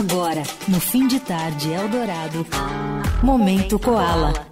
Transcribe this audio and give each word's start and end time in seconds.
Agora, 0.00 0.42
no 0.66 0.80
fim 0.80 1.06
de 1.06 1.20
tarde 1.20 1.74
Eldorado, 1.74 2.46
Momento 3.22 3.78
Koala. 3.78 4.49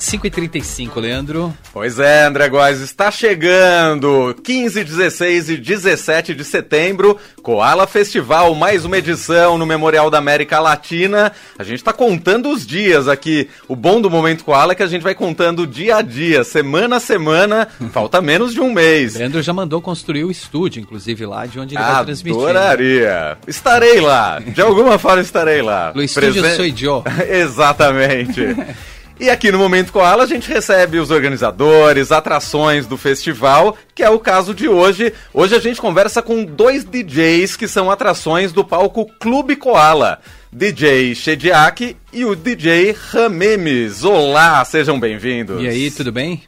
5h35, 0.00 0.98
Leandro. 0.98 1.54
Pois 1.72 1.98
é, 1.98 2.24
André 2.24 2.48
Góes, 2.48 2.80
está 2.80 3.10
chegando! 3.10 4.34
15, 4.42 4.82
16 4.82 5.50
e 5.50 5.56
17 5.58 6.34
de 6.34 6.42
setembro, 6.42 7.18
Koala 7.42 7.86
Festival, 7.86 8.54
mais 8.54 8.86
uma 8.86 8.96
edição 8.96 9.58
no 9.58 9.66
Memorial 9.66 10.10
da 10.10 10.16
América 10.16 10.58
Latina. 10.58 11.30
A 11.58 11.62
gente 11.62 11.76
está 11.76 11.92
contando 11.92 12.48
os 12.48 12.66
dias 12.66 13.08
aqui. 13.08 13.48
O 13.68 13.76
bom 13.76 14.00
do 14.00 14.08
Momento 14.10 14.42
Koala 14.42 14.72
é 14.72 14.74
que 14.74 14.82
a 14.82 14.86
gente 14.86 15.02
vai 15.02 15.14
contando 15.14 15.66
dia 15.66 15.96
a 15.96 16.02
dia, 16.02 16.42
semana 16.44 16.96
a 16.96 17.00
semana, 17.00 17.68
falta 17.92 18.22
menos 18.22 18.54
de 18.54 18.60
um 18.60 18.72
mês. 18.72 19.16
Leandro 19.16 19.42
já 19.42 19.52
mandou 19.52 19.82
construir 19.82 20.24
o 20.24 20.30
estúdio, 20.30 20.80
inclusive 20.80 21.26
lá 21.26 21.44
de 21.44 21.60
onde 21.60 21.76
ele 21.76 21.84
vai 21.84 22.04
transmitir. 22.06 22.40
Adoraria! 22.40 23.38
Estarei 23.46 24.00
lá, 24.00 24.40
de 24.40 24.62
alguma 24.62 24.98
forma 24.98 25.20
estarei 25.20 25.60
lá. 25.60 25.92
No 25.94 26.02
estúdio 26.02 26.42
Presen... 26.42 26.56
Sou 26.56 26.76
Joe. 26.76 27.02
Exatamente. 27.28 28.40
E 29.20 29.28
aqui 29.28 29.52
no 29.52 29.58
Momento 29.58 29.92
Koala 29.92 30.24
a 30.24 30.26
gente 30.26 30.48
recebe 30.48 30.98
os 30.98 31.10
organizadores, 31.10 32.10
atrações 32.10 32.86
do 32.86 32.96
festival, 32.96 33.76
que 33.94 34.02
é 34.02 34.08
o 34.08 34.18
caso 34.18 34.54
de 34.54 34.66
hoje. 34.66 35.12
Hoje 35.34 35.54
a 35.54 35.58
gente 35.58 35.78
conversa 35.78 36.22
com 36.22 36.42
dois 36.42 36.84
DJs 36.84 37.54
que 37.54 37.68
são 37.68 37.90
atrações 37.90 38.50
do 38.50 38.64
palco 38.64 39.04
Clube 39.20 39.56
Koala. 39.56 40.20
DJ 40.50 41.14
Shediak 41.14 41.98
e 42.14 42.24
o 42.24 42.34
DJ 42.34 42.96
Ramemes. 43.12 44.04
Olá, 44.04 44.64
sejam 44.64 44.98
bem-vindos. 44.98 45.62
E 45.62 45.68
aí, 45.68 45.90
tudo 45.90 46.10
bem? 46.10 46.42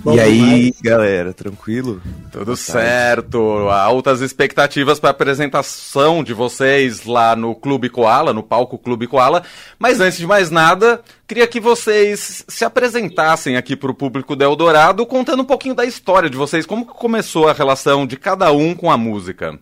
Bom, 0.00 0.14
e 0.14 0.20
aí, 0.20 0.74
galera, 0.82 1.32
tranquilo? 1.32 2.00
Tudo 2.30 2.56
certo. 2.56 3.38
Altas 3.68 4.20
expectativas 4.20 4.98
para 4.98 5.10
a 5.10 5.12
apresentação 5.12 6.24
de 6.24 6.32
vocês 6.32 7.04
lá 7.04 7.36
no 7.36 7.54
Clube 7.54 7.88
Koala, 7.88 8.32
no 8.32 8.42
palco 8.42 8.78
Clube 8.78 9.06
Koala. 9.06 9.42
Mas 9.78 10.00
antes 10.00 10.18
de 10.18 10.26
mais 10.26 10.50
nada, 10.50 11.00
queria 11.26 11.46
que 11.46 11.60
vocês 11.60 12.44
se 12.48 12.64
apresentassem 12.64 13.56
aqui 13.56 13.76
para 13.76 13.90
o 13.90 13.94
público 13.94 14.34
do 14.34 14.44
Eldorado, 14.44 15.06
contando 15.06 15.42
um 15.42 15.46
pouquinho 15.46 15.74
da 15.74 15.84
história 15.84 16.28
de 16.28 16.36
vocês, 16.36 16.66
como 16.66 16.86
começou 16.86 17.48
a 17.48 17.52
relação 17.52 18.06
de 18.06 18.16
cada 18.16 18.50
um 18.52 18.74
com 18.74 18.90
a 18.90 18.96
música. 18.96 19.58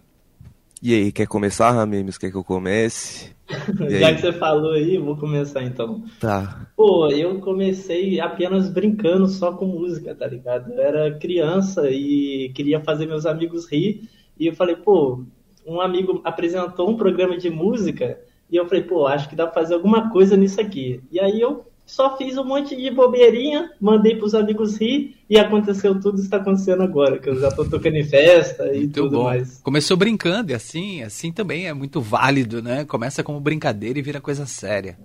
E 0.82 0.94
aí, 0.94 1.12
quer 1.12 1.26
começar, 1.26 1.70
Ramemes? 1.72 2.16
Quer 2.16 2.30
que 2.30 2.36
eu 2.38 2.44
comece? 2.44 3.36
Já 4.00 4.14
que 4.14 4.22
você 4.22 4.32
falou 4.32 4.72
aí, 4.72 4.96
vou 4.96 5.14
começar 5.14 5.62
então. 5.62 6.02
Tá. 6.18 6.66
Pô, 6.74 7.08
eu 7.08 7.38
comecei 7.40 8.18
apenas 8.18 8.70
brincando 8.70 9.28
só 9.28 9.52
com 9.52 9.66
música, 9.66 10.14
tá 10.14 10.26
ligado? 10.26 10.72
Eu 10.72 10.80
era 10.80 11.18
criança 11.18 11.90
e 11.90 12.50
queria 12.54 12.80
fazer 12.80 13.04
meus 13.04 13.26
amigos 13.26 13.70
rir. 13.70 14.08
E 14.38 14.46
eu 14.46 14.54
falei, 14.54 14.74
pô, 14.74 15.22
um 15.66 15.82
amigo 15.82 16.22
apresentou 16.24 16.88
um 16.88 16.96
programa 16.96 17.36
de 17.36 17.50
música 17.50 18.18
e 18.50 18.56
eu 18.56 18.66
falei, 18.66 18.82
pô, 18.82 19.06
acho 19.06 19.28
que 19.28 19.36
dá 19.36 19.46
pra 19.46 19.60
fazer 19.60 19.74
alguma 19.74 20.10
coisa 20.10 20.34
nisso 20.34 20.60
aqui. 20.62 21.02
E 21.12 21.20
aí 21.20 21.40
eu 21.40 21.66
só 21.90 22.16
fiz 22.16 22.38
um 22.38 22.44
monte 22.44 22.76
de 22.76 22.88
bobeirinha, 22.88 23.72
mandei 23.80 24.14
pros 24.14 24.32
amigos 24.32 24.80
rir 24.80 25.16
e 25.28 25.36
aconteceu 25.36 26.00
tudo 26.00 26.14
isso 26.14 26.24
está 26.24 26.36
acontecendo 26.36 26.82
agora, 26.84 27.18
que 27.18 27.28
eu 27.28 27.38
já 27.40 27.50
tô 27.50 27.64
tocando 27.64 27.96
em 27.96 28.04
festa 28.04 28.72
e 28.72 28.78
muito 28.78 29.02
tudo 29.02 29.18
bom. 29.18 29.24
mais. 29.24 29.58
Começou 29.58 29.96
brincando 29.96 30.52
e 30.52 30.54
assim, 30.54 31.02
assim 31.02 31.32
também 31.32 31.66
é 31.66 31.74
muito 31.74 32.00
válido, 32.00 32.62
né? 32.62 32.84
Começa 32.84 33.24
como 33.24 33.40
brincadeira 33.40 33.98
e 33.98 34.02
vira 34.02 34.20
coisa 34.20 34.46
séria. 34.46 34.96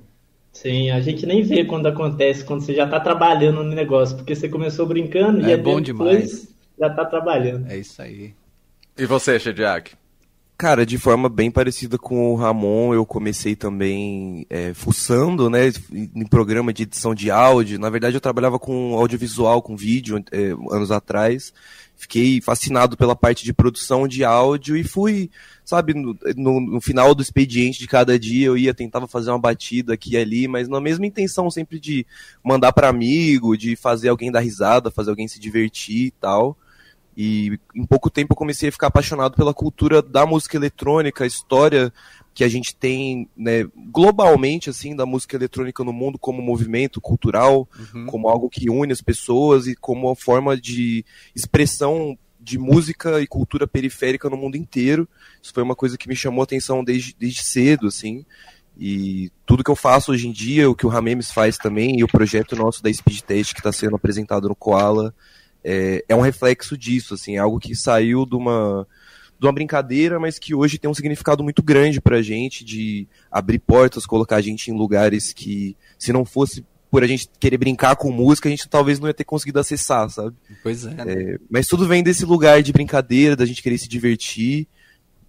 Sim, 0.53 0.92
a 0.92 1.02
gente 1.02 1.25
nem 1.25 1.42
vê 1.42 1.66
quando 1.66 1.88
acontece, 1.88 2.45
quando 2.45 2.61
você 2.61 2.75
já 2.75 2.88
tá 2.88 2.99
trabalhando 2.99 3.64
no 3.64 3.75
negócio, 3.75 4.16
porque 4.16 4.36
você 4.36 4.47
começou 4.47 4.86
brincando 4.86 5.44
é 5.44 5.53
e 5.53 5.58
bom 5.58 5.81
demais. 5.81 6.47
já 6.80 6.89
tá 6.89 7.03
trabalhando. 7.03 7.67
É 7.67 7.77
isso 7.77 7.99
aí. 7.99 8.33
E 8.97 9.05
você, 9.08 9.39
Shediak? 9.39 9.94
Cara, 10.58 10.86
de 10.86 10.98
forma 10.98 11.28
bem 11.28 11.52
parecida 11.52 11.98
com 11.98 12.31
o 12.31 12.36
Ramon, 12.36 12.94
eu 12.94 13.06
comecei 13.06 13.58
também 13.58 14.48
é, 14.50 14.73
fuçando, 14.73 15.50
né, 15.50 15.70
em 15.92 16.25
programa 16.25 16.72
de 16.72 16.84
edição 16.84 17.14
de 17.14 17.30
áudio. 17.30 17.78
Na 17.78 17.89
verdade, 17.89 18.16
eu 18.16 18.22
trabalhava 18.22 18.58
com 18.58 18.94
audiovisual, 18.94 19.61
com 19.61 19.76
vídeo, 19.76 20.23
é, 20.32 20.52
anos 20.71 20.92
atrás. 20.92 21.54
Fiquei 21.98 22.39
fascinado 22.39 22.95
pela 22.95 23.17
parte 23.17 23.44
de 23.44 23.52
produção 23.52 24.08
de 24.08 24.23
áudio 24.23 24.77
e 24.77 24.83
fui, 24.83 25.30
sabe, 25.65 25.94
no, 25.94 26.17
no, 26.38 26.61
no, 26.61 26.82
final 26.82 27.14
do 27.14 27.21
expediente 27.21 27.80
de 27.80 27.88
cada 27.88 28.17
dia 28.17 28.48
eu 28.48 28.58
ia, 28.58 28.73
tentava 28.73 29.08
fazer 29.08 29.32
uma 29.32 29.39
batida 29.39 29.94
aqui 29.94 30.14
e 30.14 30.17
ali, 30.17 30.48
mas 30.48 30.70
na 30.70 30.80
mesma 30.80 31.05
intenção 31.05 31.52
sempre 31.52 31.82
de 31.82 32.05
mandar 32.42 32.71
para 32.71 32.88
amigo, 32.88 33.58
de 33.58 33.76
fazer 33.76 34.08
alguém 34.08 34.32
dar 34.32 34.39
risada, 34.39 34.89
fazer 34.89 35.10
alguém 35.10 35.27
se 35.27 35.39
divertir 35.39 36.08
e 36.08 36.11
tal. 36.11 36.58
E 37.17 37.58
em 37.73 37.86
pouco 37.86 38.09
tempo 38.09 38.33
eu 38.33 38.37
comecei 38.37 38.70
a 38.70 38.71
ficar 38.71 38.87
apaixonado 38.87 39.36
pela 39.36 39.53
cultura 39.53 40.02
da 40.02 40.26
música 40.26 40.58
eletrônica, 40.58 41.23
a 41.23 41.27
história 41.27 41.93
que 42.33 42.43
a 42.43 42.49
gente 42.49 42.76
tem 42.76 43.30
né, 43.37 43.65
globalmente 43.89 44.70
assim 44.70 44.93
da 44.93 45.05
música 45.05 45.37
eletrônica 45.37 45.81
no 45.86 45.93
mundo 45.93 46.20
como 46.20 46.42
movimento 46.42 46.99
cultural, 46.99 47.67
uhum. 47.80 48.05
como 48.08 48.27
algo 48.27 48.49
que 48.49 48.70
une 48.70 48.92
as 48.92 49.02
pessoas 49.02 49.67
e 49.67 49.76
como 49.76 50.08
uma 50.08 50.15
forma 50.15 50.58
de 50.58 51.05
expressão 51.33 52.17
de 52.37 52.59
música 52.59 53.21
e 53.21 53.27
cultura 53.27 53.65
periférica 53.65 54.30
no 54.30 54.36
mundo 54.36 54.58
inteiro. 54.58 55.08
Isso 55.42 55.53
foi 55.53 55.64
uma 55.64 55.76
coisa 55.76 55.97
que 55.97 56.09
me 56.09 56.15
chamou 56.15 56.42
a 56.42 56.43
atenção 56.43 56.83
desde, 56.83 57.15
desde 57.17 57.42
cedo, 57.42 57.87
assim. 57.87 58.26
E 58.77 59.32
tudo 59.45 59.64
que 59.64 59.71
eu 59.71 59.76
faço 59.76 60.11
hoje 60.11 60.27
em 60.27 60.32
dia, 60.32 60.70
o 60.70 60.76
que 60.76 60.86
o 60.86 60.89
Ramemes 60.89 61.32
faz 61.32 61.58
também, 61.58 61.97
e 61.97 62.03
o 62.03 62.08
projeto 62.08 62.55
nosso 62.55 62.83
da 62.83 62.93
Speed 62.93 63.21
Test 63.21 63.53
que 63.53 63.61
está 63.61 63.71
sendo 63.71 63.95
apresentado 63.95 64.49
no 64.49 64.55
Koala, 64.55 65.15
é, 65.65 66.05
é 66.08 66.15
um 66.15 66.21
reflexo 66.21 66.77
disso, 66.77 67.15
assim, 67.15 67.36
é 67.36 67.39
algo 67.39 67.59
que 67.59 67.76
saiu 67.76 68.23
de 68.23 68.36
uma, 68.36 68.87
de 69.39 69.48
uma 69.48 69.52
brincadeira, 69.52 70.20
mas 70.20 70.37
que 70.37 70.53
hoje 70.53 70.77
tem 70.77 70.89
um 70.89 70.93
significado 70.93 71.43
muito 71.43 71.64
grande 71.64 71.99
pra 71.99 72.21
gente, 72.21 72.64
de 72.64 73.08
abrir 73.31 73.58
portas, 73.58 74.05
colocar 74.05 74.36
a 74.36 74.42
gente 74.42 74.70
em 74.70 74.77
lugares 74.77 75.33
que, 75.33 75.76
se 75.98 76.14
não 76.14 76.23
fosse 76.23 76.64
por 76.92 77.03
a 77.03 77.08
gente 77.08 77.27
querer 77.39 77.58
brincar 77.58 77.95
com 77.95 78.11
música, 78.11 78.48
a 78.48 78.52
gente 78.52 78.70
talvez 78.70 78.99
não 78.99 79.08
ia 79.08 79.14
ter 79.14 79.23
conseguido 79.23 79.59
acessar, 79.59 80.08
sabe? 80.08 80.36
Pois 80.61 80.86
é. 80.86 80.92
Né? 80.92 81.03
é 81.08 81.37
mas 81.49 81.67
tudo 81.67 81.87
vem 81.87 82.03
desse 82.03 82.26
lugar 82.26 82.61
de 82.61 82.71
brincadeira, 82.71 83.36
da 83.36 83.45
gente 83.45 83.64
querer 83.64 83.80
se 83.80 83.89
divertir 83.89 84.67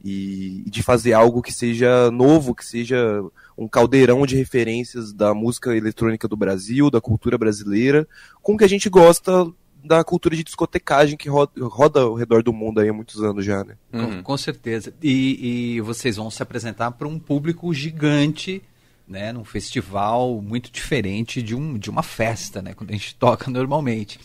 e, 0.04 0.62
e 0.66 0.70
de 0.70 0.82
fazer 0.82 1.14
algo 1.14 1.42
que 1.42 1.52
seja 1.52 2.10
novo, 2.10 2.54
que 2.54 2.64
seja 2.64 3.22
um 3.56 3.66
caldeirão 3.66 4.26
de 4.26 4.36
referências 4.36 5.14
da 5.14 5.32
música 5.32 5.74
eletrônica 5.74 6.28
do 6.28 6.36
Brasil, 6.36 6.90
da 6.90 7.00
cultura 7.00 7.38
brasileira, 7.38 8.06
com 8.42 8.54
o 8.54 8.58
que 8.58 8.64
a 8.64 8.68
gente 8.68 8.90
gosta 8.90 9.50
da 9.86 10.02
cultura 10.02 10.34
de 10.34 10.42
discotecagem 10.44 11.16
que 11.16 11.28
roda, 11.28 11.52
roda 11.62 12.00
ao 12.00 12.14
redor 12.14 12.42
do 12.42 12.52
mundo 12.52 12.80
aí 12.80 12.88
há 12.88 12.92
muitos 12.92 13.22
anos 13.22 13.44
já, 13.44 13.64
né? 13.64 13.76
Uhum. 13.92 14.16
Com, 14.16 14.22
com, 14.22 14.36
certeza. 14.36 14.92
E, 15.02 15.76
e 15.76 15.80
vocês 15.80 16.16
vão 16.16 16.30
se 16.30 16.42
apresentar 16.42 16.90
para 16.92 17.06
um 17.06 17.18
público 17.18 17.72
gigante, 17.72 18.62
né? 19.06 19.32
Num 19.32 19.44
festival 19.44 20.40
muito 20.42 20.70
diferente 20.70 21.42
de, 21.42 21.54
um, 21.54 21.78
de 21.78 21.88
uma 21.88 22.02
festa, 22.02 22.60
né? 22.60 22.74
Quando 22.74 22.90
a 22.90 22.94
gente 22.94 23.14
toca 23.14 23.50
normalmente. 23.50 24.18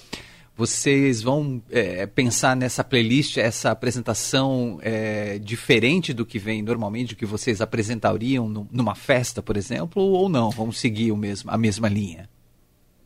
Vocês 0.55 1.21
vão 1.21 1.61
é, 1.71 2.05
pensar 2.05 2.55
nessa 2.55 2.83
playlist, 2.83 3.37
essa 3.37 3.71
apresentação 3.71 4.79
é, 4.81 5.39
diferente 5.39 6.13
do 6.13 6.25
que 6.25 6.37
vem 6.37 6.61
normalmente, 6.61 7.15
do 7.15 7.15
que 7.15 7.25
vocês 7.25 7.61
apresentariam 7.61 8.67
numa 8.71 8.93
festa, 8.93 9.41
por 9.41 9.55
exemplo, 9.57 10.03
ou 10.03 10.27
não? 10.27 10.51
Vão 10.51 10.71
seguir 10.71 11.11
o 11.11 11.17
mesmo, 11.17 11.49
a 11.49 11.57
mesma 11.57 11.87
linha? 11.87 12.29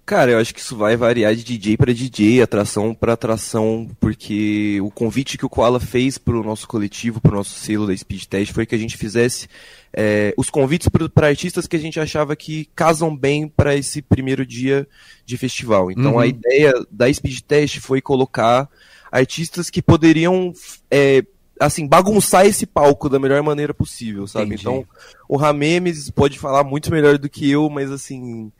Cara, 0.05 0.31
eu 0.31 0.38
acho 0.38 0.53
que 0.53 0.59
isso 0.59 0.77
vai 0.77 0.95
variar 0.95 1.35
de 1.35 1.43
DJ 1.43 1.77
para 1.77 1.91
DJ, 1.91 2.39
atração 2.39 2.93
para 2.93 3.13
atração, 3.13 3.89
porque 3.99 4.79
o 4.81 4.91
convite 4.91 5.35
que 5.35 5.45
o 5.45 5.49
Koala 5.49 5.79
fez 5.79 6.16
para 6.19 6.35
o 6.35 6.43
nosso 6.43 6.67
coletivo, 6.67 7.19
para 7.19 7.31
o 7.31 7.35
nosso 7.35 7.57
selo 7.59 7.88
da 7.88 7.97
Speed 7.97 8.25
Test, 8.25 8.53
foi 8.53 8.67
que 8.67 8.75
a 8.75 8.77
gente 8.77 8.97
fizesse 8.97 9.47
é, 9.91 10.31
os 10.38 10.51
convites 10.51 10.88
para 11.11 11.27
artistas 11.27 11.66
que 11.66 11.75
a 11.75 11.79
gente 11.79 11.99
achava 11.99 12.35
que 12.35 12.69
casam 12.75 13.17
bem 13.17 13.47
para 13.47 13.75
esse 13.75 13.99
primeiro 13.99 14.45
dia 14.45 14.88
de 15.25 15.38
festival. 15.38 15.89
Então 15.89 16.13
uhum. 16.13 16.19
a 16.19 16.27
ideia 16.27 16.72
da 16.91 17.11
Speed 17.11 17.39
Test 17.39 17.79
foi 17.79 17.99
colocar 17.99 18.69
artistas 19.11 19.72
que 19.72 19.81
poderiam 19.81 20.53
é, 20.91 21.25
assim, 21.59 21.87
bagunçar 21.87 22.45
esse 22.45 22.67
palco 22.67 23.09
da 23.09 23.17
melhor 23.17 23.41
maneira 23.41 23.73
possível, 23.73 24.27
sabe? 24.27 24.53
Entendi. 24.53 24.61
Então, 24.61 24.85
o 25.28 25.35
Ramemes 25.35 26.11
pode 26.11 26.37
falar 26.37 26.63
muito 26.63 26.91
melhor 26.91 27.17
do 27.17 27.28
que 27.28 27.49
eu, 27.49 27.69
mas 27.72 27.91
assim, 27.91 28.52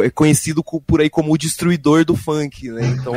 é 0.00 0.10
conhecido 0.10 0.62
por 0.62 1.00
aí 1.00 1.10
como 1.10 1.32
o 1.32 1.38
destruidor 1.38 2.04
do 2.04 2.16
funk, 2.16 2.70
né? 2.70 2.96
Então 2.98 3.14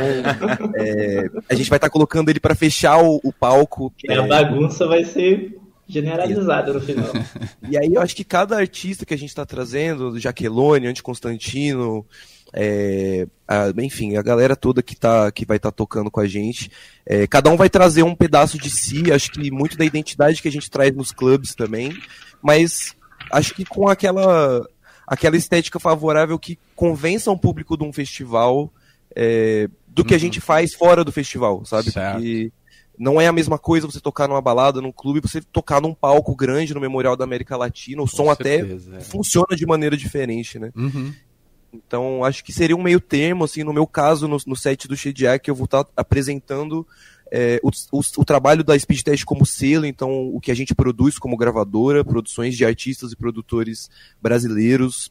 é, 0.76 1.30
a 1.48 1.54
gente 1.54 1.70
vai 1.70 1.76
estar 1.76 1.88
tá 1.88 1.90
colocando 1.90 2.28
ele 2.28 2.40
para 2.40 2.54
fechar 2.54 2.98
o, 2.98 3.20
o 3.22 3.32
palco. 3.32 3.92
É, 4.06 4.16
a 4.16 4.26
bagunça 4.26 4.86
vai 4.86 5.04
ser 5.04 5.58
generalizada 5.86 6.72
no 6.72 6.80
final. 6.80 7.10
E 7.68 7.76
aí 7.76 7.94
eu 7.94 8.00
acho 8.00 8.14
que 8.14 8.24
cada 8.24 8.56
artista 8.56 9.04
que 9.04 9.14
a 9.14 9.18
gente 9.18 9.30
está 9.30 9.44
trazendo, 9.44 10.18
Jaquelone, 10.18 10.86
Anti 10.86 11.02
Constantino, 11.02 12.06
é, 12.52 13.26
a, 13.46 13.72
enfim, 13.82 14.16
a 14.16 14.22
galera 14.22 14.54
toda 14.54 14.82
que, 14.82 14.94
tá, 14.94 15.30
que 15.32 15.44
vai 15.44 15.56
estar 15.56 15.70
tá 15.70 15.76
tocando 15.76 16.10
com 16.10 16.20
a 16.20 16.26
gente, 16.26 16.70
é, 17.04 17.26
cada 17.26 17.50
um 17.50 17.56
vai 17.56 17.68
trazer 17.68 18.02
um 18.02 18.14
pedaço 18.14 18.58
de 18.58 18.70
si, 18.70 19.12
acho 19.12 19.32
que 19.32 19.50
muito 19.50 19.76
da 19.76 19.84
identidade 19.84 20.40
que 20.40 20.48
a 20.48 20.52
gente 20.52 20.70
traz 20.70 20.94
nos 20.94 21.10
clubes 21.10 21.54
também, 21.54 21.92
mas 22.40 22.94
acho 23.32 23.54
que 23.54 23.64
com 23.64 23.88
aquela 23.88 24.64
aquela 25.06 25.36
estética 25.36 25.78
favorável 25.78 26.38
que 26.38 26.58
convença 26.74 27.30
um 27.30 27.38
público 27.38 27.76
de 27.76 27.84
um 27.84 27.92
festival 27.92 28.72
é, 29.14 29.68
do 29.86 30.04
que 30.04 30.12
uhum. 30.12 30.16
a 30.16 30.20
gente 30.20 30.40
faz 30.40 30.74
fora 30.74 31.04
do 31.04 31.12
festival, 31.12 31.64
sabe? 31.64 31.90
Certo. 31.90 32.16
Porque 32.16 32.52
não 32.98 33.20
é 33.20 33.26
a 33.26 33.32
mesma 33.32 33.58
coisa 33.58 33.86
você 33.86 34.00
tocar 34.00 34.26
numa 34.28 34.40
balada, 34.40 34.80
num 34.80 34.92
clube, 34.92 35.20
você 35.20 35.40
tocar 35.40 35.80
num 35.80 35.94
palco 35.94 36.34
grande 36.34 36.74
no 36.74 36.80
Memorial 36.80 37.16
da 37.16 37.24
América 37.24 37.56
Latina. 37.56 38.02
O 38.02 38.06
som 38.06 38.26
certeza, 38.34 38.90
até 38.90 38.98
é. 38.98 39.00
funciona 39.00 39.54
de 39.56 39.66
maneira 39.66 39.96
diferente, 39.96 40.58
né? 40.58 40.70
Uhum. 40.74 41.12
Então, 41.72 42.24
acho 42.24 42.42
que 42.42 42.52
seria 42.52 42.76
um 42.76 42.82
meio 42.82 43.00
termo, 43.00 43.44
assim, 43.44 43.62
no 43.62 43.72
meu 43.72 43.86
caso, 43.86 44.26
no, 44.26 44.38
no 44.46 44.56
set 44.56 44.88
do 44.88 44.96
Shediac, 44.96 45.46
eu 45.46 45.54
vou 45.54 45.66
estar 45.66 45.84
tá 45.84 45.90
apresentando 45.96 46.86
é, 47.30 47.60
o, 47.62 47.70
o, 47.92 48.00
o, 48.18 48.24
trabalho 48.24 48.62
da 48.62 48.78
Speed 48.78 49.02
Test 49.02 49.24
como 49.24 49.44
selo, 49.44 49.86
então 49.86 50.28
o 50.34 50.40
que 50.40 50.50
a 50.50 50.54
gente 50.54 50.74
produz 50.74 51.18
como 51.18 51.36
gravadora, 51.36 52.04
produções 52.04 52.56
de 52.56 52.64
artistas 52.64 53.12
e 53.12 53.16
produtores 53.16 53.90
brasileiros, 54.22 55.10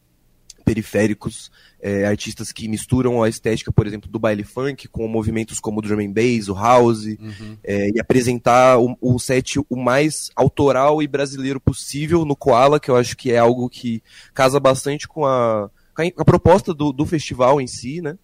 periféricos, 0.64 1.52
é, 1.80 2.06
artistas 2.06 2.52
que 2.52 2.68
misturam 2.68 3.22
a 3.22 3.30
estética, 3.30 3.72
por 3.72 3.86
exemplo, 3.86 4.10
do 4.10 4.18
baile 4.18 4.44
funk 4.44 4.88
com 4.88 5.08
movimentos 5.08 5.60
como 5.60 5.78
o 5.78 5.82
drum 5.82 6.00
and 6.00 6.12
bass, 6.12 6.50
o 6.50 6.56
house, 6.56 7.06
uhum. 7.06 7.58
é, 7.64 7.92
e 7.92 8.00
apresentar 8.00 8.80
o, 8.80 8.98
o, 9.00 9.20
set 9.20 9.60
o 9.70 9.76
mais 9.76 10.32
autoral 10.36 11.04
e 11.04 11.08
brasileiro 11.08 11.60
possível 11.60 12.26
no 12.26 12.36
Koala, 12.36 12.80
que 12.80 12.90
eu 12.90 12.96
acho 12.96 13.16
que 13.16 13.32
é 13.32 13.38
algo 13.38 13.70
que 13.70 14.02
casa 14.34 14.60
bastante 14.60 15.08
com 15.08 15.26
a, 15.26 15.70
com 15.94 16.02
a 16.18 16.26
proposta 16.26 16.74
do, 16.74 16.92
do 16.92 17.06
festival 17.06 17.62
em 17.62 17.68
si, 17.68 18.02
né? 18.02 18.18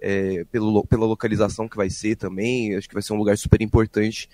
É, 0.00 0.44
pelo, 0.50 0.84
pela 0.86 1.04
localização 1.04 1.68
que 1.68 1.76
vai 1.76 1.90
ser 1.90 2.16
também, 2.16 2.74
acho 2.74 2.88
que 2.88 2.94
vai 2.94 3.02
ser 3.02 3.12
um 3.12 3.18
lugar 3.18 3.36
super 3.36 3.60
importante 3.60 4.28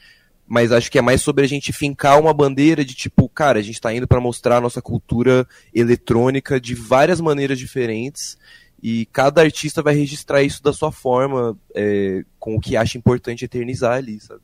mas 0.46 0.70
acho 0.70 0.90
que 0.90 0.98
é 0.98 1.02
mais 1.02 1.20
sobre 1.20 1.44
a 1.44 1.48
gente 1.48 1.72
fincar 1.72 2.20
uma 2.20 2.32
bandeira 2.32 2.84
de 2.84 2.94
tipo, 2.94 3.28
cara, 3.28 3.58
a 3.58 3.62
gente 3.62 3.74
está 3.74 3.92
indo 3.92 4.06
para 4.06 4.20
mostrar 4.20 4.58
a 4.58 4.60
nossa 4.60 4.80
cultura 4.80 5.46
eletrônica 5.74 6.60
de 6.60 6.74
várias 6.74 7.20
maneiras 7.20 7.58
diferentes 7.58 8.38
e 8.80 9.06
cada 9.06 9.42
artista 9.42 9.82
vai 9.82 9.94
registrar 9.94 10.42
isso 10.42 10.62
da 10.62 10.72
sua 10.72 10.92
forma, 10.92 11.58
é, 11.74 12.24
com 12.38 12.54
o 12.54 12.60
que 12.60 12.76
acha 12.76 12.96
importante 12.96 13.44
eternizar 13.44 13.96
ali, 13.96 14.20
sabe? 14.20 14.40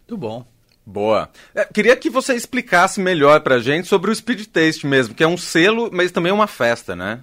Muito 0.00 0.16
bom. 0.18 0.44
Boa. 0.84 1.30
É, 1.54 1.64
queria 1.64 1.96
que 1.96 2.10
você 2.10 2.34
explicasse 2.34 3.00
melhor 3.00 3.40
pra 3.40 3.60
gente 3.60 3.86
sobre 3.86 4.10
o 4.10 4.14
Speed 4.14 4.46
Taste 4.46 4.86
mesmo, 4.86 5.14
que 5.14 5.22
é 5.22 5.28
um 5.28 5.36
selo, 5.36 5.88
mas 5.92 6.10
também 6.10 6.30
é 6.30 6.34
uma 6.34 6.48
festa, 6.48 6.96
né? 6.96 7.22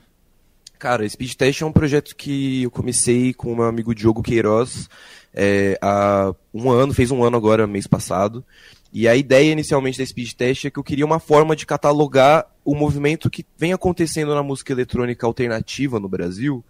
Cara, 0.80 1.08
Speed 1.08 1.34
Taste 1.34 1.62
é 1.62 1.66
um 1.66 1.74
projeto 1.74 2.16
que 2.16 2.64
eu 2.64 2.72
comecei 2.72 3.34
com 3.34 3.52
o 3.52 3.56
meu 3.56 3.66
amigo 3.66 3.94
Diogo 3.94 4.24
Queiroz 4.24 4.90
é, 5.34 5.78
há 5.82 6.34
um 6.54 6.72
ano, 6.72 6.94
fez 6.94 7.12
um 7.12 7.22
ano 7.22 7.36
agora, 7.36 7.68
mês 7.68 7.86
passado. 7.86 8.46
E 8.92 9.06
a 9.06 9.16
ideia 9.16 9.52
inicialmente 9.52 10.00
da 10.00 10.06
Speed 10.06 10.32
Test 10.32 10.66
é 10.66 10.72
que 10.72 10.80
eu 10.80 10.84
queria 10.84 11.06
uma 11.06 11.20
forma 11.20 11.54
de 11.54 11.66
catalogar 11.66 12.48
o 12.64 12.74
movimento 12.74 13.30
que 13.30 13.46
vem 13.58 13.74
acontecendo 13.74 14.34
na 14.34 14.42
música 14.42 14.72
eletrônica 14.72 15.28
alternativa 15.28 16.00
no 16.00 16.08
Brasil, 16.08 16.64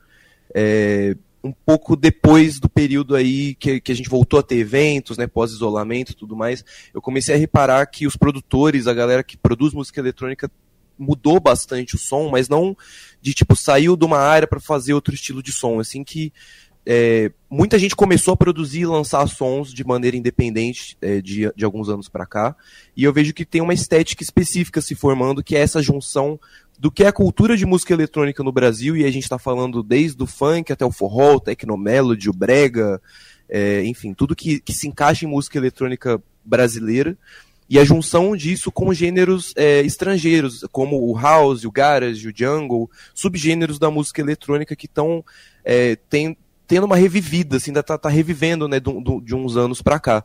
é, 0.56 1.16
um 1.44 1.52
pouco 1.52 1.96
depois 1.96 2.60
do 2.60 2.68
período 2.68 3.16
aí 3.16 3.56
que, 3.56 3.80
que 3.80 3.92
a 3.92 3.96
gente 3.96 4.10
voltou 4.10 4.40
a 4.40 4.44
ter 4.44 4.58
eventos, 4.58 5.18
né, 5.18 5.28
pós-isolamento 5.28 6.12
e 6.14 6.16
tudo 6.16 6.36
mais, 6.36 6.66
eu 6.94 7.02
comecei 7.02 7.36
a 7.36 7.38
reparar 7.38 7.86
que 7.86 8.06
os 8.06 8.18
produtores, 8.18 8.88
a 8.88 8.94
galera 8.94 9.24
que 9.24 9.38
produz 9.38 9.72
música 9.72 10.02
eletrônica 10.02 10.52
mudou 11.00 11.40
bastante 11.40 11.96
o 11.96 12.00
som, 12.00 12.30
mas 12.30 12.50
não 12.50 12.75
de 13.22 13.34
tipo 13.34 13.56
saiu 13.56 13.96
de 13.96 14.06
uma 14.06 14.19
área 14.19 14.48
para 14.48 14.60
fazer 14.60 14.94
outro 14.94 15.16
estilo 15.16 15.42
de 15.42 15.51
som, 15.51 15.80
assim 15.80 16.04
que 16.04 16.31
é, 16.86 17.31
muita 17.50 17.78
gente 17.78 17.96
começou 17.96 18.34
a 18.34 18.38
produzir 18.38 18.81
e 18.81 18.86
lançar 18.86 19.28
sons 19.28 19.74
de 19.74 19.86
maneira 19.86 20.18
independente 20.18 20.98
é, 21.01 21.22
de, 21.22 21.51
de 21.56 21.66
alguns 21.66 21.90
anos 21.90 22.10
para 22.10 22.25
cá, 22.25 22.56
e 22.96 23.04
eu 23.04 23.13
vejo 23.13 23.34
que 23.34 23.46
tem 23.46 23.62
uma 23.62 23.74
estética 23.74 24.24
específica 24.24 24.81
se 24.81 24.96
formando, 24.96 25.44
que 25.44 25.56
é 25.56 25.60
essa 25.60 25.81
junção 25.81 26.40
do 26.80 26.90
que 26.90 27.04
é 27.04 27.07
a 27.07 27.13
cultura 27.13 27.57
de 27.57 27.66
música 27.66 27.94
eletrônica 27.94 28.42
no 28.42 28.51
Brasil, 28.51 28.96
e 28.96 29.04
a 29.04 29.12
gente 29.12 29.24
está 29.24 29.38
falando 29.38 29.84
desde 29.84 30.22
o 30.24 30.25
funk 30.25 30.72
até 30.72 30.86
o 30.86 30.92
forró, 30.92 31.36
o 31.36 31.40
tecnomelody, 31.40 32.30
o 32.30 32.34
brega, 32.34 33.01
é, 33.50 33.84
enfim, 33.84 34.13
tudo 34.13 34.36
que, 34.36 34.60
que 34.60 34.74
se 34.74 34.88
encaixa 34.88 35.25
em 35.25 35.28
música 35.28 35.57
eletrônica 35.57 36.22
brasileira, 36.44 37.18
e 37.69 37.77
a 37.77 37.86
junção 37.86 38.36
disso 38.36 38.71
com 38.71 38.92
gêneros 38.94 39.54
é, 39.56 39.81
estrangeiros, 39.81 40.66
como 40.71 40.98
o 41.00 41.16
house, 41.16 41.66
o 41.66 41.71
garage, 41.71 42.27
o 42.27 42.33
jungle, 42.36 42.89
subgêneros 43.13 43.77
da 43.77 43.92
música 43.92 44.21
eletrônica 44.21 44.75
que 44.75 44.88
estão 44.88 45.24
é, 45.63 45.95
tendo 46.68 46.86
uma 46.86 46.95
revivida, 46.95 47.57
assim, 47.57 47.69
ainda 47.69 47.83
tá, 47.83 47.98
tá 47.98 48.10
revivendo, 48.10 48.68
né, 48.68 48.80
do, 48.80 49.00
do, 49.00 49.21
de 49.21 49.36
uns 49.36 49.56
anos 49.56 49.81
para 49.81 50.00
cá. 50.00 50.24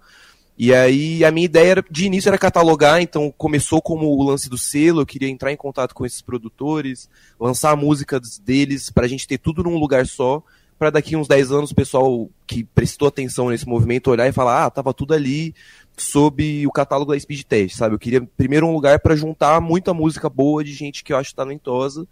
E 0.56 0.72
aí 0.72 1.24
a 1.24 1.30
minha 1.30 1.44
ideia 1.44 1.70
era, 1.72 1.84
de 1.90 2.06
início 2.06 2.28
era 2.28 2.38
catalogar, 2.38 3.02
então 3.02 3.32
começou 3.36 3.82
como 3.82 4.06
o 4.06 4.22
lance 4.22 4.48
do 4.48 4.56
selo, 4.56 5.00
eu 5.00 5.06
queria 5.06 5.28
entrar 5.28 5.52
em 5.52 5.56
contato 5.56 5.94
com 5.94 6.06
esses 6.06 6.22
produtores, 6.22 7.10
lançar 7.38 7.72
a 7.72 7.76
música 7.76 8.20
deles 8.42 8.88
para 8.88 9.04
a 9.04 9.08
gente 9.08 9.26
ter 9.26 9.36
tudo 9.36 9.64
num 9.64 9.76
lugar 9.76 10.06
só, 10.06 10.42
para 10.78 10.90
daqui 10.90 11.16
uns 11.16 11.28
10 11.28 11.52
anos 11.52 11.70
o 11.70 11.74
pessoal 11.74 12.28
que 12.46 12.64
prestou 12.64 13.08
atenção 13.08 13.48
nesse 13.48 13.66
movimento 13.66 14.10
olhar 14.10 14.28
e 14.28 14.32
falar, 14.32 14.64
ah, 14.64 14.70
tava 14.70 14.92
tudo 14.92 15.14
ali 15.14 15.54
sob 15.96 16.66
o 16.66 16.72
catálogo 16.72 17.12
da 17.12 17.18
Speed 17.18 17.42
Test, 17.42 17.76
sabe? 17.76 17.94
Eu 17.94 17.98
queria 17.98 18.22
primeiro 18.36 18.66
um 18.66 18.72
lugar 18.72 18.98
para 18.98 19.14
juntar 19.14 19.60
muita 19.60 19.94
música 19.94 20.28
boa 20.28 20.64
de 20.64 20.72
gente 20.72 21.04
que 21.04 21.12
eu 21.12 21.16
acho 21.16 21.34
talentosa 21.34 22.06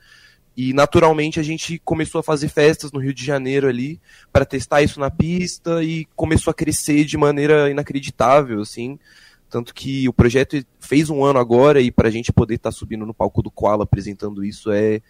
e 0.56 0.72
naturalmente 0.72 1.40
a 1.40 1.42
gente 1.42 1.78
começou 1.78 2.18
a 2.18 2.22
fazer 2.22 2.48
festas 2.48 2.92
no 2.92 3.00
Rio 3.00 3.14
de 3.14 3.24
Janeiro 3.24 3.66
ali 3.66 4.00
para 4.32 4.44
testar 4.44 4.82
isso 4.82 5.00
na 5.00 5.10
pista 5.10 5.82
e 5.82 6.06
começou 6.14 6.50
a 6.50 6.54
crescer 6.54 7.04
de 7.04 7.16
maneira 7.16 7.70
inacreditável, 7.70 8.60
assim. 8.60 8.98
Tanto 9.48 9.74
que 9.74 10.08
o 10.08 10.12
projeto 10.12 10.64
fez 10.80 11.10
um 11.10 11.24
ano 11.24 11.38
agora 11.38 11.80
e 11.80 11.90
para 11.90 12.08
a 12.08 12.10
gente 12.10 12.32
poder 12.32 12.54
estar 12.54 12.70
tá 12.70 12.76
subindo 12.76 13.06
no 13.06 13.14
palco 13.14 13.42
do 13.42 13.50
Koala 13.50 13.84
apresentando 13.84 14.44
isso 14.44 14.70
é, 14.70 15.00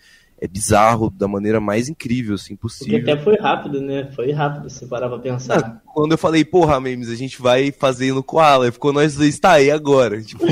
é 0.43 0.49
bizarro 0.49 1.09
da 1.09 1.29
maneira 1.29 1.61
mais 1.61 1.89
incrível, 1.89 2.35
assim, 2.35 2.57
possível. 2.57 2.99
Porque 2.99 3.13
até 3.13 3.23
foi 3.23 3.37
rápido, 3.37 3.81
né? 3.81 4.11
Foi 4.13 4.33
rápido, 4.33 4.69
se 4.69 4.85
parar 4.89 5.09
pra 5.09 5.21
pensar. 5.21 5.61
Ah, 5.61 5.81
quando 5.95 6.11
eu 6.11 6.19
falei, 6.19 6.45
porra, 6.45 6.81
Memes, 6.81 7.09
a 7.09 7.15
gente 7.15 7.41
vai 7.41 7.71
fazer 7.71 8.13
no 8.13 8.25
Koala, 8.25 8.73
ficou 8.73 8.93
nós 8.93 9.15
dois, 9.15 9.39
tá 9.39 9.53
aí 9.53 9.71
agora. 9.71 10.21
Tipo, 10.21 10.45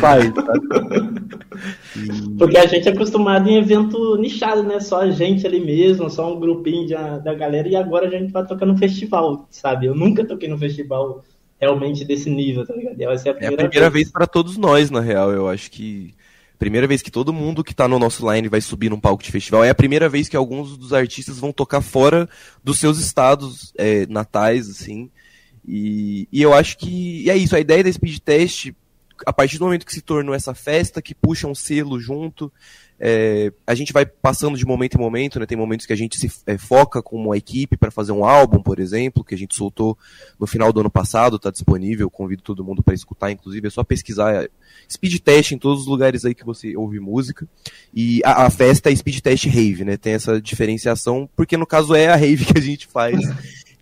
faz, 0.00 0.32
tá? 0.32 0.52
Porque 2.38 2.56
a 2.56 2.64
gente 2.64 2.88
é 2.88 2.92
acostumado 2.92 3.46
em 3.46 3.58
evento 3.58 4.16
nichado, 4.16 4.62
né? 4.62 4.80
Só 4.80 5.02
a 5.02 5.10
gente 5.10 5.46
ali 5.46 5.60
mesmo, 5.60 6.08
só 6.08 6.34
um 6.34 6.40
grupinho 6.40 6.86
de, 6.86 6.94
da 7.22 7.34
galera, 7.34 7.68
e 7.68 7.76
agora 7.76 8.06
a 8.06 8.10
gente 8.10 8.32
vai 8.32 8.46
tocar 8.46 8.64
no 8.64 8.78
festival, 8.78 9.46
sabe? 9.50 9.84
Eu 9.84 9.94
nunca 9.94 10.24
toquei 10.24 10.48
no 10.48 10.56
festival 10.56 11.22
realmente 11.60 12.06
desse 12.06 12.30
nível, 12.30 12.66
tá 12.66 12.74
ligado? 12.74 12.96
Vai 12.96 13.18
ser 13.18 13.28
a 13.28 13.34
primeira, 13.34 13.62
é 13.62 13.66
a 13.66 13.68
primeira 13.68 13.90
vez, 13.90 14.04
vez 14.04 14.12
para 14.12 14.26
todos 14.26 14.56
nós, 14.56 14.90
na 14.90 15.00
real, 15.00 15.30
eu 15.30 15.46
acho 15.46 15.70
que 15.70 16.14
Primeira 16.58 16.86
vez 16.86 17.02
que 17.02 17.10
todo 17.10 17.32
mundo 17.32 17.62
que 17.62 17.74
tá 17.74 17.86
no 17.86 17.98
nosso 17.98 18.30
line 18.32 18.48
vai 18.48 18.60
subir 18.60 18.90
num 18.90 19.00
palco 19.00 19.22
de 19.22 19.30
festival. 19.30 19.64
É 19.64 19.70
a 19.70 19.74
primeira 19.74 20.08
vez 20.08 20.28
que 20.28 20.36
alguns 20.36 20.76
dos 20.76 20.92
artistas 20.92 21.38
vão 21.38 21.52
tocar 21.52 21.80
fora 21.80 22.28
dos 22.64 22.78
seus 22.78 22.98
estados 22.98 23.72
é, 23.76 24.06
natais, 24.06 24.68
assim. 24.68 25.10
E, 25.66 26.28
e 26.32 26.40
eu 26.40 26.54
acho 26.54 26.78
que 26.78 27.24
e 27.24 27.30
é 27.30 27.36
isso. 27.36 27.56
A 27.56 27.60
ideia 27.60 27.84
da 27.84 27.92
Speed 27.92 28.18
Test, 28.18 28.72
a 29.24 29.32
partir 29.32 29.58
do 29.58 29.64
momento 29.64 29.86
que 29.86 29.94
se 29.94 30.00
tornou 30.00 30.34
essa 30.34 30.54
festa, 30.54 31.00
que 31.00 31.14
puxa 31.14 31.46
um 31.46 31.54
selo 31.54 31.98
junto, 31.98 32.52
é, 32.98 33.52
a 33.66 33.74
gente 33.74 33.92
vai 33.92 34.06
passando 34.06 34.56
de 34.56 34.64
momento 34.64 34.96
em 34.96 35.00
momento, 35.00 35.38
né? 35.38 35.44
Tem 35.44 35.56
momentos 35.56 35.84
que 35.84 35.92
a 35.92 35.96
gente 35.96 36.18
se 36.18 36.30
é, 36.46 36.56
foca 36.56 37.02
com 37.02 37.16
uma 37.16 37.36
equipe 37.36 37.76
para 37.76 37.90
fazer 37.90 38.12
um 38.12 38.24
álbum, 38.24 38.62
por 38.62 38.80
exemplo, 38.80 39.22
que 39.22 39.34
a 39.34 39.38
gente 39.38 39.54
soltou 39.54 39.98
no 40.40 40.46
final 40.46 40.72
do 40.72 40.80
ano 40.80 40.90
passado, 40.90 41.36
está 41.36 41.50
disponível, 41.50 42.08
convido 42.08 42.42
todo 42.42 42.64
mundo 42.64 42.82
para 42.82 42.94
escutar, 42.94 43.30
inclusive 43.30 43.66
é 43.66 43.70
só 43.70 43.84
pesquisar 43.84 44.44
é, 44.44 44.48
Speed 44.90 45.18
Test 45.20 45.52
em 45.52 45.58
todos 45.58 45.82
os 45.82 45.86
lugares 45.86 46.24
aí 46.24 46.34
que 46.34 46.44
você 46.44 46.74
ouve 46.74 46.98
música. 46.98 47.46
E 47.94 48.22
a, 48.24 48.46
a 48.46 48.50
festa 48.50 48.90
é 48.90 48.96
Speed 48.96 49.20
Test 49.20 49.44
Rave, 49.46 49.84
né? 49.84 49.96
Tem 49.98 50.14
essa 50.14 50.40
diferenciação, 50.40 51.28
porque 51.36 51.56
no 51.56 51.66
caso 51.66 51.94
é 51.94 52.08
a 52.08 52.16
rave 52.16 52.44
que 52.46 52.58
a 52.58 52.62
gente 52.62 52.86
faz. 52.86 53.20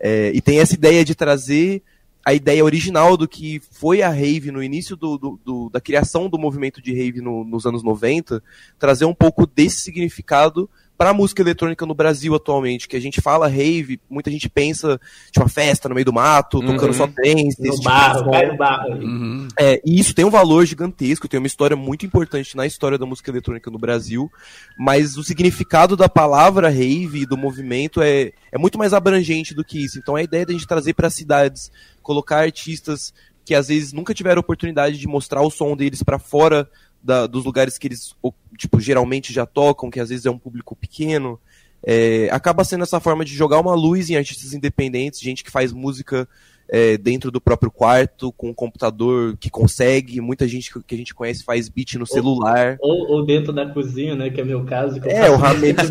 É, 0.00 0.32
e 0.34 0.40
tem 0.40 0.58
essa 0.58 0.74
ideia 0.74 1.04
de 1.04 1.14
trazer 1.14 1.82
a 2.24 2.32
ideia 2.32 2.64
original 2.64 3.16
do 3.16 3.28
que 3.28 3.60
foi 3.70 4.00
a 4.00 4.08
rave 4.08 4.50
no 4.50 4.62
início 4.62 4.96
do, 4.96 5.18
do, 5.18 5.40
do 5.44 5.70
da 5.70 5.80
criação 5.80 6.28
do 6.28 6.38
movimento 6.38 6.80
de 6.80 6.94
rave 6.94 7.20
no, 7.20 7.44
nos 7.44 7.66
anos 7.66 7.82
90, 7.82 8.42
trazer 8.78 9.04
um 9.04 9.14
pouco 9.14 9.46
desse 9.46 9.80
significado 9.80 10.68
para 10.96 11.10
a 11.10 11.14
música 11.14 11.42
eletrônica 11.42 11.84
no 11.84 11.94
Brasil 11.94 12.34
atualmente, 12.34 12.86
que 12.86 12.96
a 12.96 13.00
gente 13.00 13.20
fala 13.20 13.48
rave, 13.48 14.00
muita 14.08 14.30
gente 14.30 14.48
pensa 14.48 15.00
de 15.32 15.40
uma 15.40 15.48
festa 15.48 15.88
no 15.88 15.94
meio 15.94 16.04
do 16.04 16.12
mato, 16.12 16.58
uhum. 16.58 16.66
tocando 16.66 16.94
só 16.94 17.06
trance, 17.06 17.56
no 17.60 17.70
tipo 17.70 17.82
barro, 17.82 18.30
vai 18.30 18.46
no 18.46 18.56
barro. 18.56 18.92
Uhum. 18.94 19.48
É, 19.58 19.80
e 19.84 19.98
isso 19.98 20.14
tem 20.14 20.24
um 20.24 20.30
valor 20.30 20.64
gigantesco, 20.64 21.28
tem 21.28 21.38
uma 21.38 21.46
história 21.46 21.76
muito 21.76 22.06
importante 22.06 22.56
na 22.56 22.66
história 22.66 22.96
da 22.96 23.06
música 23.06 23.30
eletrônica 23.30 23.70
no 23.70 23.78
Brasil, 23.78 24.30
mas 24.78 25.16
o 25.16 25.24
significado 25.24 25.96
da 25.96 26.08
palavra 26.08 26.68
rave 26.68 27.22
e 27.22 27.26
do 27.26 27.36
movimento 27.36 28.00
é, 28.00 28.32
é 28.52 28.58
muito 28.58 28.78
mais 28.78 28.92
abrangente 28.92 29.54
do 29.54 29.64
que 29.64 29.84
isso. 29.84 29.98
Então 29.98 30.14
a 30.14 30.22
ideia 30.22 30.46
da 30.46 30.52
gente 30.52 30.66
trazer 30.66 30.94
para 30.94 31.08
as 31.08 31.14
cidades, 31.14 31.72
colocar 32.02 32.38
artistas 32.38 33.12
que 33.44 33.54
às 33.54 33.68
vezes 33.68 33.92
nunca 33.92 34.14
tiveram 34.14 34.40
oportunidade 34.40 34.98
de 34.98 35.06
mostrar 35.06 35.42
o 35.42 35.50
som 35.50 35.76
deles 35.76 36.02
para 36.02 36.18
fora 36.18 36.68
da, 37.02 37.26
dos 37.26 37.44
lugares 37.44 37.76
que 37.76 37.88
eles, 37.88 38.14
tipo, 38.56 38.80
geralmente 38.80 39.32
já 39.32 39.46
tocam, 39.46 39.90
que 39.90 40.00
às 40.00 40.08
vezes 40.08 40.26
é 40.26 40.30
um 40.30 40.38
público 40.38 40.76
pequeno. 40.76 41.38
É, 41.86 42.28
acaba 42.32 42.64
sendo 42.64 42.82
essa 42.82 42.98
forma 42.98 43.24
de 43.24 43.34
jogar 43.34 43.60
uma 43.60 43.74
luz 43.74 44.08
em 44.08 44.16
artistas 44.16 44.54
independentes, 44.54 45.20
gente 45.20 45.44
que 45.44 45.50
faz 45.50 45.72
música 45.72 46.26
é, 46.68 46.96
dentro 46.96 47.30
do 47.30 47.40
próprio 47.40 47.70
quarto, 47.70 48.32
com 48.32 48.48
um 48.48 48.54
computador 48.54 49.36
que 49.38 49.50
consegue, 49.50 50.20
muita 50.20 50.48
gente 50.48 50.72
que 50.86 50.94
a 50.94 50.98
gente 50.98 51.14
conhece 51.14 51.44
faz 51.44 51.68
beat 51.68 51.94
no 51.94 52.06
celular. 52.06 52.76
Ou, 52.80 53.10
ou 53.10 53.24
dentro 53.24 53.52
da 53.52 53.66
cozinha, 53.66 54.14
né? 54.14 54.30
Que 54.30 54.40
é 54.40 54.44
meu 54.44 54.64
caso. 54.64 55.00
é, 55.04 55.30
o 55.30 55.36
Ramiro 55.36 55.76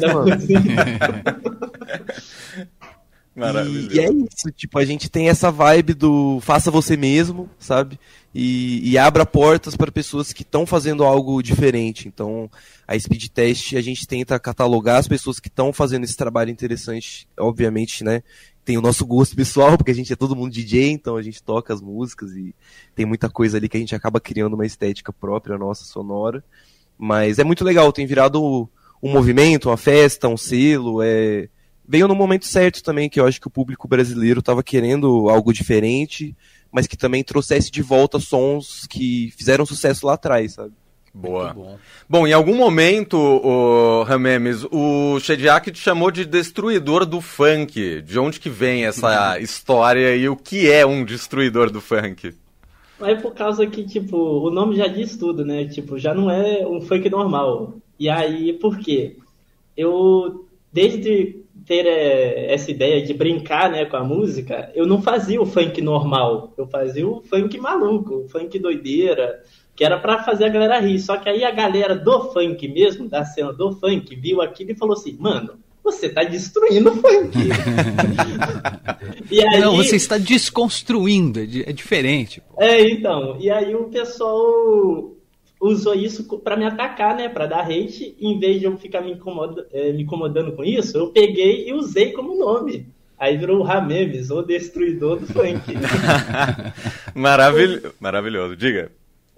E, 3.35 3.95
e, 3.95 3.99
é 3.99 4.11
isso, 4.11 4.51
tipo, 4.55 4.77
a 4.77 4.85
gente 4.85 5.09
tem 5.09 5.27
essa 5.27 5.49
vibe 5.49 5.95
do 5.95 6.39
faça 6.41 6.69
você 6.69 6.95
mesmo, 6.95 7.49
sabe? 7.57 7.99
E, 8.33 8.91
e 8.91 8.97
abra 8.97 9.25
portas 9.25 9.75
para 9.75 9.91
pessoas 9.91 10.31
que 10.31 10.43
estão 10.43 10.65
fazendo 10.65 11.03
algo 11.03 11.41
diferente. 11.41 12.07
Então, 12.07 12.49
a 12.87 12.97
Speed 12.97 13.29
Test, 13.29 13.75
a 13.75 13.81
gente 13.81 14.07
tenta 14.07 14.39
catalogar 14.39 14.97
as 14.97 15.07
pessoas 15.07 15.39
que 15.39 15.47
estão 15.47 15.73
fazendo 15.73 16.03
esse 16.03 16.15
trabalho 16.15 16.51
interessante, 16.51 17.27
obviamente, 17.39 18.03
né? 18.03 18.21
Tem 18.63 18.77
o 18.77 18.81
nosso 18.81 19.05
gosto 19.05 19.35
pessoal, 19.35 19.77
porque 19.77 19.91
a 19.91 19.95
gente 19.95 20.13
é 20.13 20.15
todo 20.15 20.35
mundo 20.35 20.53
DJ, 20.53 20.91
então 20.91 21.17
a 21.17 21.21
gente 21.21 21.41
toca 21.41 21.73
as 21.73 21.81
músicas 21.81 22.31
e 22.33 22.53
tem 22.95 23.05
muita 23.05 23.29
coisa 23.29 23.57
ali 23.57 23.67
que 23.67 23.77
a 23.77 23.79
gente 23.79 23.95
acaba 23.95 24.21
criando 24.21 24.53
uma 24.53 24.65
estética 24.65 25.11
própria 25.11 25.57
nossa, 25.57 25.85
sonora. 25.85 26.43
Mas 26.97 27.39
é 27.39 27.43
muito 27.43 27.63
legal, 27.63 27.91
tem 27.91 28.05
virado 28.05 28.69
um 29.01 29.11
movimento, 29.11 29.69
uma 29.69 29.77
festa, 29.77 30.27
um 30.27 30.37
selo, 30.37 31.01
é 31.01 31.49
veio 31.87 32.07
no 32.07 32.15
momento 32.15 32.45
certo 32.45 32.81
também, 32.83 33.09
que 33.09 33.19
eu 33.19 33.25
acho 33.25 33.39
que 33.39 33.47
o 33.47 33.51
público 33.51 33.87
brasileiro 33.87 34.39
estava 34.39 34.63
querendo 34.63 35.29
algo 35.29 35.53
diferente, 35.53 36.35
mas 36.71 36.87
que 36.87 36.97
também 36.97 37.23
trouxesse 37.23 37.71
de 37.71 37.81
volta 37.81 38.19
sons 38.19 38.87
que 38.89 39.33
fizeram 39.37 39.65
sucesso 39.65 40.05
lá 40.05 40.13
atrás, 40.13 40.53
sabe? 40.53 40.73
Boa. 41.13 41.53
Bom. 41.53 41.77
bom. 42.09 42.27
em 42.27 42.33
algum 42.33 42.55
momento, 42.55 43.17
o 43.17 44.01
Ramemes, 44.01 44.65
o 44.71 45.19
Shediak 45.19 45.71
te 45.71 45.77
chamou 45.77 46.09
de 46.09 46.25
destruidor 46.25 47.05
do 47.05 47.21
funk. 47.21 48.01
De 48.01 48.17
onde 48.17 48.39
que 48.39 48.49
vem 48.49 48.85
essa 48.85 49.37
história 49.39 50.15
e 50.15 50.27
o 50.27 50.35
que 50.35 50.71
é 50.71 50.83
um 50.83 51.05
destruidor 51.05 51.69
do 51.69 51.79
funk? 51.79 52.33
É 52.99 53.15
por 53.15 53.33
causa 53.35 53.67
que, 53.67 53.83
tipo, 53.83 54.17
o 54.17 54.49
nome 54.49 54.75
já 54.75 54.87
diz 54.87 55.15
tudo, 55.15 55.45
né? 55.45 55.65
Tipo, 55.65 55.99
já 55.99 56.15
não 56.15 56.31
é 56.31 56.65
um 56.65 56.81
funk 56.81 57.07
normal. 57.09 57.75
E 57.99 58.09
aí, 58.09 58.53
por 58.53 58.79
quê? 58.79 59.17
Eu, 59.77 60.47
desde 60.71 61.42
ter 61.65 61.85
é, 61.85 62.53
essa 62.53 62.69
ideia 62.71 63.01
de 63.05 63.13
brincar 63.13 63.69
né, 63.69 63.85
com 63.85 63.97
a 63.97 64.03
música, 64.03 64.71
eu 64.75 64.85
não 64.85 65.01
fazia 65.01 65.41
o 65.41 65.45
funk 65.45 65.81
normal, 65.81 66.53
eu 66.57 66.67
fazia 66.67 67.07
o 67.07 67.21
funk 67.21 67.57
maluco, 67.57 68.15
o 68.15 68.29
funk 68.29 68.59
doideira, 68.59 69.41
que 69.75 69.83
era 69.83 69.97
para 69.97 70.23
fazer 70.23 70.45
a 70.45 70.49
galera 70.49 70.79
rir. 70.79 70.99
Só 70.99 71.17
que 71.17 71.29
aí 71.29 71.43
a 71.43 71.51
galera 71.51 71.95
do 71.95 72.31
funk 72.31 72.67
mesmo, 72.67 73.07
da 73.07 73.25
cena 73.25 73.53
do 73.53 73.71
funk, 73.73 74.15
viu 74.15 74.41
aquilo 74.41 74.71
e 74.71 74.75
falou 74.75 74.93
assim, 74.93 75.15
mano, 75.19 75.57
você 75.83 76.07
está 76.07 76.23
destruindo 76.23 76.91
o 76.91 76.95
funk. 76.95 77.37
aí, 79.31 79.59
não, 79.59 79.75
você 79.75 79.95
está 79.95 80.17
desconstruindo, 80.17 81.39
é, 81.39 81.43
é 81.43 81.73
diferente. 81.73 82.41
Pô. 82.41 82.61
É, 82.61 82.89
então. 82.89 83.37
E 83.39 83.49
aí 83.49 83.75
o 83.75 83.85
pessoal 83.85 85.13
usou 85.63 85.95
isso 85.95 86.25
para 86.39 86.57
me 86.57 86.65
atacar, 86.65 87.15
né? 87.15 87.29
Para 87.29 87.47
dar 87.47 87.65
hate. 87.65 88.15
Em 88.19 88.39
vez 88.39 88.59
de 88.59 88.65
eu 88.65 88.77
ficar 88.77 89.01
me, 89.01 89.13
incomoda, 89.13 89.67
é, 89.71 89.91
me 89.91 90.03
incomodando 90.03 90.51
com 90.51 90.63
isso, 90.63 90.97
eu 90.97 91.07
peguei 91.07 91.67
e 91.67 91.73
usei 91.73 92.11
como 92.11 92.37
nome. 92.37 92.87
Aí 93.17 93.37
virou 93.37 93.59
o 93.59 93.63
Ramemes, 93.63 94.29
o 94.29 94.41
destruidor 94.41 95.19
do 95.19 95.27
funk. 95.27 95.61
Maravil... 97.15 97.93
Maravilhoso, 97.99 98.55
diga. 98.55 98.91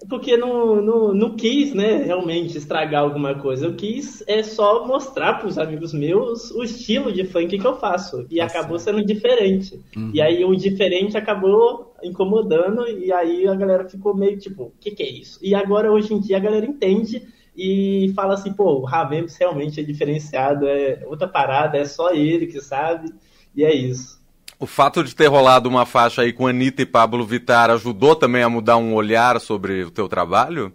Porque 0.08 0.36
não, 0.36 0.76
não, 0.82 1.14
não 1.14 1.36
quis, 1.36 1.72
né, 1.72 2.02
realmente 2.02 2.58
estragar 2.58 3.02
alguma 3.02 3.34
coisa. 3.34 3.66
Eu 3.66 3.74
quis 3.74 4.22
é 4.26 4.42
só 4.42 4.86
mostrar 4.86 5.34
para 5.34 5.48
os 5.48 5.56
amigos 5.56 5.94
meus 5.94 6.50
o 6.50 6.62
estilo 6.62 7.10
de 7.10 7.24
funk 7.24 7.58
que 7.58 7.66
eu 7.66 7.76
faço. 7.76 8.26
E 8.30 8.36
Nossa. 8.36 8.58
acabou 8.58 8.78
sendo 8.78 9.04
diferente. 9.04 9.80
Uhum. 9.96 10.10
E 10.12 10.20
aí 10.20 10.44
o 10.44 10.54
diferente 10.54 11.16
acabou 11.16 11.94
incomodando, 12.02 12.86
e 12.86 13.10
aí 13.10 13.48
a 13.48 13.54
galera 13.54 13.88
ficou 13.88 14.14
meio 14.14 14.38
tipo, 14.38 14.64
o 14.64 14.72
que, 14.78 14.90
que 14.90 15.02
é 15.02 15.08
isso? 15.08 15.38
E 15.42 15.54
agora, 15.54 15.90
hoje 15.90 16.12
em 16.12 16.20
dia, 16.20 16.36
a 16.36 16.40
galera 16.40 16.66
entende 16.66 17.22
e 17.56 18.12
fala 18.14 18.34
assim, 18.34 18.52
pô, 18.52 18.74
o 18.74 18.84
Ravens 18.84 19.34
realmente 19.36 19.80
é 19.80 19.82
diferenciado, 19.82 20.68
é 20.68 21.02
outra 21.06 21.26
parada, 21.26 21.78
é 21.78 21.86
só 21.86 22.10
ele 22.12 22.46
que 22.46 22.60
sabe, 22.60 23.10
e 23.54 23.64
é 23.64 23.74
isso. 23.74 24.20
O 24.58 24.66
fato 24.66 25.04
de 25.04 25.14
ter 25.14 25.26
rolado 25.26 25.68
uma 25.68 25.84
faixa 25.84 26.22
aí 26.22 26.32
com 26.32 26.46
Anitta 26.46 26.80
e 26.80 26.86
Pablo 26.86 27.26
Vittar 27.26 27.70
ajudou 27.70 28.16
também 28.16 28.42
a 28.42 28.48
mudar 28.48 28.78
um 28.78 28.94
olhar 28.94 29.38
sobre 29.38 29.84
o 29.84 29.90
teu 29.90 30.08
trabalho? 30.08 30.72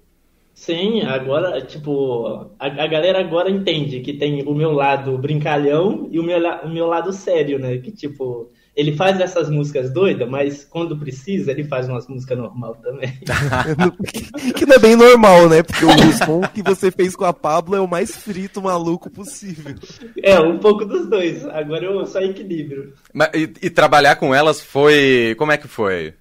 Sim, 0.54 1.02
agora, 1.02 1.60
tipo, 1.62 2.28
a, 2.60 2.68
a 2.68 2.88
galera 2.88 3.20
agora 3.20 3.50
entende 3.50 4.02
que 4.02 4.14
tem 4.14 4.44
o 4.44 4.54
meu 4.54 4.72
lado 4.72 5.18
brincalhão 5.18 6.08
e 6.12 6.20
o 6.20 6.24
meu, 6.24 6.38
o 6.64 6.70
meu 6.70 6.86
lado 6.86 7.12
sério, 7.12 7.58
né? 7.58 7.80
Que, 7.80 7.92
tipo, 7.92 8.52
ele 8.76 8.96
faz 8.96 9.20
essas 9.20 9.50
músicas 9.50 9.92
doidas, 9.92 10.30
mas 10.30 10.64
quando 10.64 10.98
precisa, 10.98 11.52
ele 11.52 11.64
faz 11.64 11.90
umas 11.90 12.08
músicas 12.08 12.38
normal 12.38 12.76
também. 12.76 13.12
que 14.56 14.66
não 14.66 14.76
é 14.76 14.80
bem 14.80 14.96
normal, 14.96 15.50
né? 15.50 15.62
Porque 15.62 15.84
o 15.84 16.14
som 16.14 16.42
que 16.42 16.64
você 16.64 16.90
fez 16.90 17.16
com 17.16 17.26
a 17.26 17.34
Pablo 17.34 17.76
é 17.76 17.82
o 17.82 17.88
mais 17.88 18.16
frito 18.16 18.62
maluco 18.62 19.10
possível. 19.10 19.76
É, 20.24 20.40
um 20.40 20.58
pouco 20.58 20.86
dos 20.86 21.10
dois. 21.10 21.46
Agora 21.46 21.86
eu 21.86 22.06
só 22.06 22.22
equilíbrio. 22.22 22.94
Mas, 23.14 23.30
e, 23.34 23.54
e 23.62 23.70
trabalhar 23.70 24.16
com 24.16 24.34
elas 24.34 24.62
foi. 24.62 25.36
Como 25.38 25.52
é 25.52 25.58
que 25.58 25.68
foi? 25.68 26.14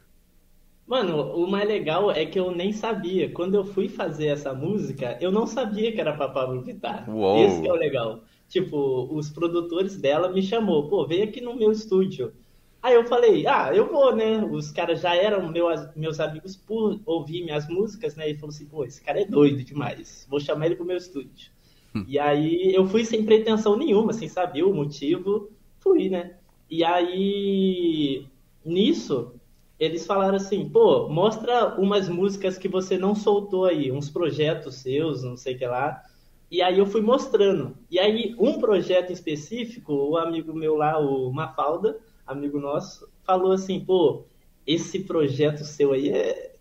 Mano, 0.90 1.22
o 1.36 1.48
mais 1.48 1.68
legal 1.68 2.10
é 2.10 2.26
que 2.26 2.40
eu 2.40 2.50
nem 2.50 2.72
sabia. 2.72 3.30
Quando 3.30 3.54
eu 3.54 3.64
fui 3.64 3.88
fazer 3.88 4.26
essa 4.26 4.52
música, 4.52 5.16
eu 5.20 5.30
não 5.30 5.46
sabia 5.46 5.92
que 5.92 6.00
era 6.00 6.12
pra 6.12 6.28
Pablo 6.28 6.62
Vittar. 6.62 7.08
Uou. 7.08 7.46
Esse 7.46 7.64
é 7.64 7.72
o 7.72 7.76
legal. 7.76 8.24
Tipo, 8.48 9.08
os 9.14 9.30
produtores 9.30 9.96
dela 9.96 10.32
me 10.32 10.42
chamou, 10.42 10.88
pô, 10.88 11.06
vem 11.06 11.22
aqui 11.22 11.40
no 11.40 11.54
meu 11.54 11.70
estúdio. 11.70 12.32
Aí 12.82 12.94
eu 12.94 13.04
falei, 13.04 13.46
ah, 13.46 13.70
eu 13.74 13.90
vou, 13.90 14.16
né? 14.16 14.42
Os 14.42 14.70
caras 14.70 15.00
já 15.00 15.14
eram 15.14 15.48
meus, 15.50 15.94
meus 15.94 16.18
amigos 16.18 16.56
por 16.56 16.98
ouvir 17.04 17.44
minhas 17.44 17.68
músicas, 17.68 18.16
né? 18.16 18.30
E 18.30 18.34
falou 18.34 18.54
assim, 18.54 18.66
pô, 18.66 18.84
esse 18.84 19.02
cara 19.02 19.20
é 19.20 19.24
doido 19.24 19.62
demais. 19.62 20.26
Vou 20.30 20.40
chamar 20.40 20.66
ele 20.66 20.76
pro 20.76 20.84
meu 20.84 20.96
estúdio. 20.96 21.50
Hum. 21.94 22.04
E 22.08 22.18
aí 22.18 22.74
eu 22.74 22.86
fui 22.86 23.04
sem 23.04 23.24
pretensão 23.24 23.76
nenhuma, 23.76 24.12
sem 24.12 24.28
saber 24.28 24.62
o 24.62 24.72
motivo, 24.72 25.50
fui, 25.78 26.08
né? 26.08 26.36
E 26.70 26.82
aí, 26.82 28.26
nisso, 28.64 29.34
eles 29.78 30.06
falaram 30.06 30.36
assim, 30.36 30.68
pô, 30.68 31.08
mostra 31.08 31.74
umas 31.78 32.08
músicas 32.08 32.56
que 32.56 32.68
você 32.68 32.96
não 32.96 33.14
soltou 33.14 33.66
aí, 33.66 33.90
uns 33.92 34.08
projetos 34.08 34.76
seus, 34.76 35.22
não 35.22 35.36
sei 35.36 35.54
o 35.54 35.58
que 35.58 35.66
lá. 35.66 36.02
E 36.50 36.62
aí 36.62 36.78
eu 36.78 36.86
fui 36.86 37.00
mostrando. 37.00 37.76
E 37.90 37.98
aí, 37.98 38.34
um 38.38 38.58
projeto 38.58 39.12
específico, 39.12 39.92
o 39.92 40.16
amigo 40.16 40.54
meu 40.54 40.76
lá, 40.76 40.98
o 40.98 41.32
Mafalda, 41.32 41.98
amigo 42.30 42.58
nosso, 42.58 43.08
falou 43.24 43.52
assim, 43.52 43.80
pô, 43.80 44.24
esse 44.66 45.00
projeto 45.00 45.64
seu 45.64 45.92
aí 45.92 46.10
é... 46.10 46.54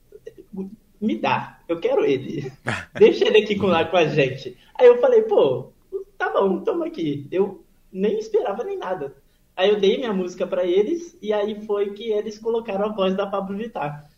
Me 1.01 1.17
dá, 1.17 1.59
eu 1.67 1.79
quero 1.79 2.03
ele. 2.03 2.51
Deixa 2.93 3.25
ele 3.25 3.43
aqui 3.43 3.55
com, 3.55 3.67
lá 3.67 3.85
com 3.85 3.95
a 3.95 4.05
gente. 4.05 4.57
Aí 4.75 4.87
eu 4.87 4.99
falei, 4.99 5.21
pô, 5.21 5.71
tá 6.17 6.29
bom, 6.29 6.59
toma 6.59 6.87
aqui. 6.87 7.25
Eu 7.31 7.63
nem 7.91 8.19
esperava 8.19 8.63
nem 8.63 8.77
nada. 8.77 9.15
Aí 9.55 9.69
eu 9.69 9.79
dei 9.79 9.97
minha 9.97 10.13
música 10.13 10.45
para 10.45 10.65
eles 10.65 11.17
e 11.21 11.31
aí 11.31 11.65
foi 11.65 11.91
que 11.91 12.11
eles 12.11 12.37
colocaram 12.37 12.85
a 12.85 12.93
voz 12.93 13.15
da 13.15 13.27
Pablo 13.27 13.57
Vittar. 13.57 14.09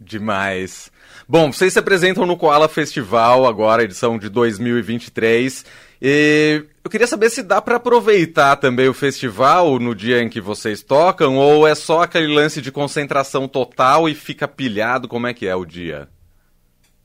Demais. 0.00 0.92
Bom, 1.28 1.52
vocês 1.52 1.72
se 1.72 1.78
apresentam 1.78 2.24
no 2.24 2.36
Koala 2.36 2.68
Festival 2.68 3.46
agora, 3.46 3.82
edição 3.82 4.16
de 4.16 4.28
2023. 4.28 5.64
E 6.00 6.64
eu 6.88 6.90
queria 6.90 7.06
saber 7.06 7.28
se 7.28 7.42
dá 7.42 7.60
para 7.60 7.76
aproveitar 7.76 8.56
também 8.56 8.88
o 8.88 8.94
festival 8.94 9.78
no 9.78 9.94
dia 9.94 10.22
em 10.22 10.28
que 10.30 10.40
vocês 10.40 10.82
tocam 10.82 11.36
ou 11.36 11.68
é 11.68 11.74
só 11.74 12.00
aquele 12.00 12.28
lance 12.28 12.62
de 12.62 12.72
concentração 12.72 13.46
total 13.46 14.08
e 14.08 14.14
fica 14.14 14.48
pilhado, 14.48 15.06
como 15.06 15.26
é 15.26 15.34
que 15.34 15.46
é 15.46 15.54
o 15.54 15.66
dia? 15.66 16.08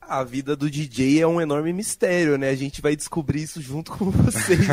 A 0.00 0.24
vida 0.24 0.56
do 0.56 0.70
DJ 0.70 1.20
é 1.20 1.26
um 1.26 1.38
enorme 1.38 1.70
mistério, 1.70 2.38
né? 2.38 2.48
A 2.48 2.54
gente 2.54 2.80
vai 2.80 2.96
descobrir 2.96 3.42
isso 3.42 3.60
junto 3.60 3.92
com 3.92 4.10
vocês. 4.10 4.66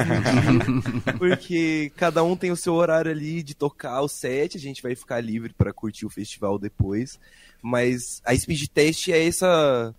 porque 1.19 1.91
cada 1.97 2.23
um 2.23 2.37
tem 2.37 2.51
o 2.51 2.55
seu 2.55 2.73
horário 2.73 3.11
ali 3.11 3.43
de 3.43 3.53
tocar 3.53 3.99
o 3.99 4.07
set, 4.07 4.55
a 4.55 4.61
gente 4.61 4.81
vai 4.81 4.95
ficar 4.95 5.19
livre 5.19 5.53
para 5.53 5.73
curtir 5.73 6.05
o 6.05 6.09
festival 6.09 6.57
depois. 6.57 7.19
Mas 7.61 8.21
a 8.23 8.33
speed 8.33 8.69
test 8.73 9.09
é 9.09 9.27
essa 9.27 9.93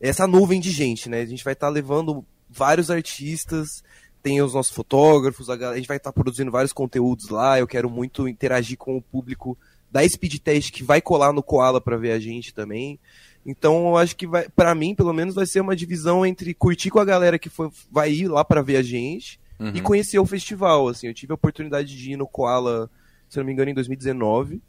essa 0.00 0.26
nuvem 0.26 0.58
de 0.58 0.70
gente, 0.70 1.10
né? 1.10 1.20
A 1.20 1.26
gente 1.26 1.44
vai 1.44 1.52
estar 1.52 1.66
tá 1.66 1.72
levando 1.72 2.24
vários 2.48 2.90
artistas, 2.90 3.82
tem 4.24 4.40
os 4.40 4.54
nossos 4.54 4.72
fotógrafos, 4.72 5.50
a, 5.50 5.52
a 5.52 5.76
gente 5.76 5.86
vai 5.86 5.98
estar 5.98 6.10
tá 6.10 6.12
produzindo 6.14 6.50
vários 6.50 6.72
conteúdos 6.72 7.28
lá. 7.28 7.58
Eu 7.58 7.66
quero 7.66 7.90
muito 7.90 8.26
interagir 8.26 8.78
com 8.78 8.96
o 8.96 9.02
público 9.02 9.56
da 9.92 10.02
speed 10.08 10.38
test 10.38 10.72
que 10.72 10.82
vai 10.82 11.02
colar 11.02 11.30
no 11.30 11.42
Koala 11.42 11.78
para 11.78 11.98
ver 11.98 12.12
a 12.12 12.18
gente 12.18 12.54
também. 12.54 12.98
Então 13.44 13.88
eu 13.88 13.96
acho 13.98 14.16
que 14.16 14.26
vai, 14.26 14.48
para 14.48 14.74
mim, 14.74 14.94
pelo 14.94 15.12
menos, 15.12 15.34
vai 15.34 15.44
ser 15.44 15.60
uma 15.60 15.76
divisão 15.76 16.24
entre 16.24 16.54
curtir 16.54 16.88
com 16.88 16.98
a 16.98 17.04
galera 17.04 17.38
que 17.38 17.50
foi, 17.50 17.68
vai 17.92 18.10
ir 18.12 18.28
lá 18.28 18.42
para 18.42 18.62
ver 18.62 18.76
a 18.76 18.82
gente 18.82 19.38
uhum. 19.60 19.72
e 19.74 19.82
conhecer 19.82 20.18
o 20.18 20.24
festival. 20.24 20.88
Assim, 20.88 21.06
eu 21.06 21.14
tive 21.14 21.32
a 21.32 21.34
oportunidade 21.34 21.94
de 21.94 22.12
ir 22.12 22.16
no 22.16 22.26
Koala, 22.26 22.90
se 23.28 23.36
não 23.36 23.44
me 23.44 23.52
engano, 23.52 23.70
em 23.70 23.74
2019. 23.74 24.62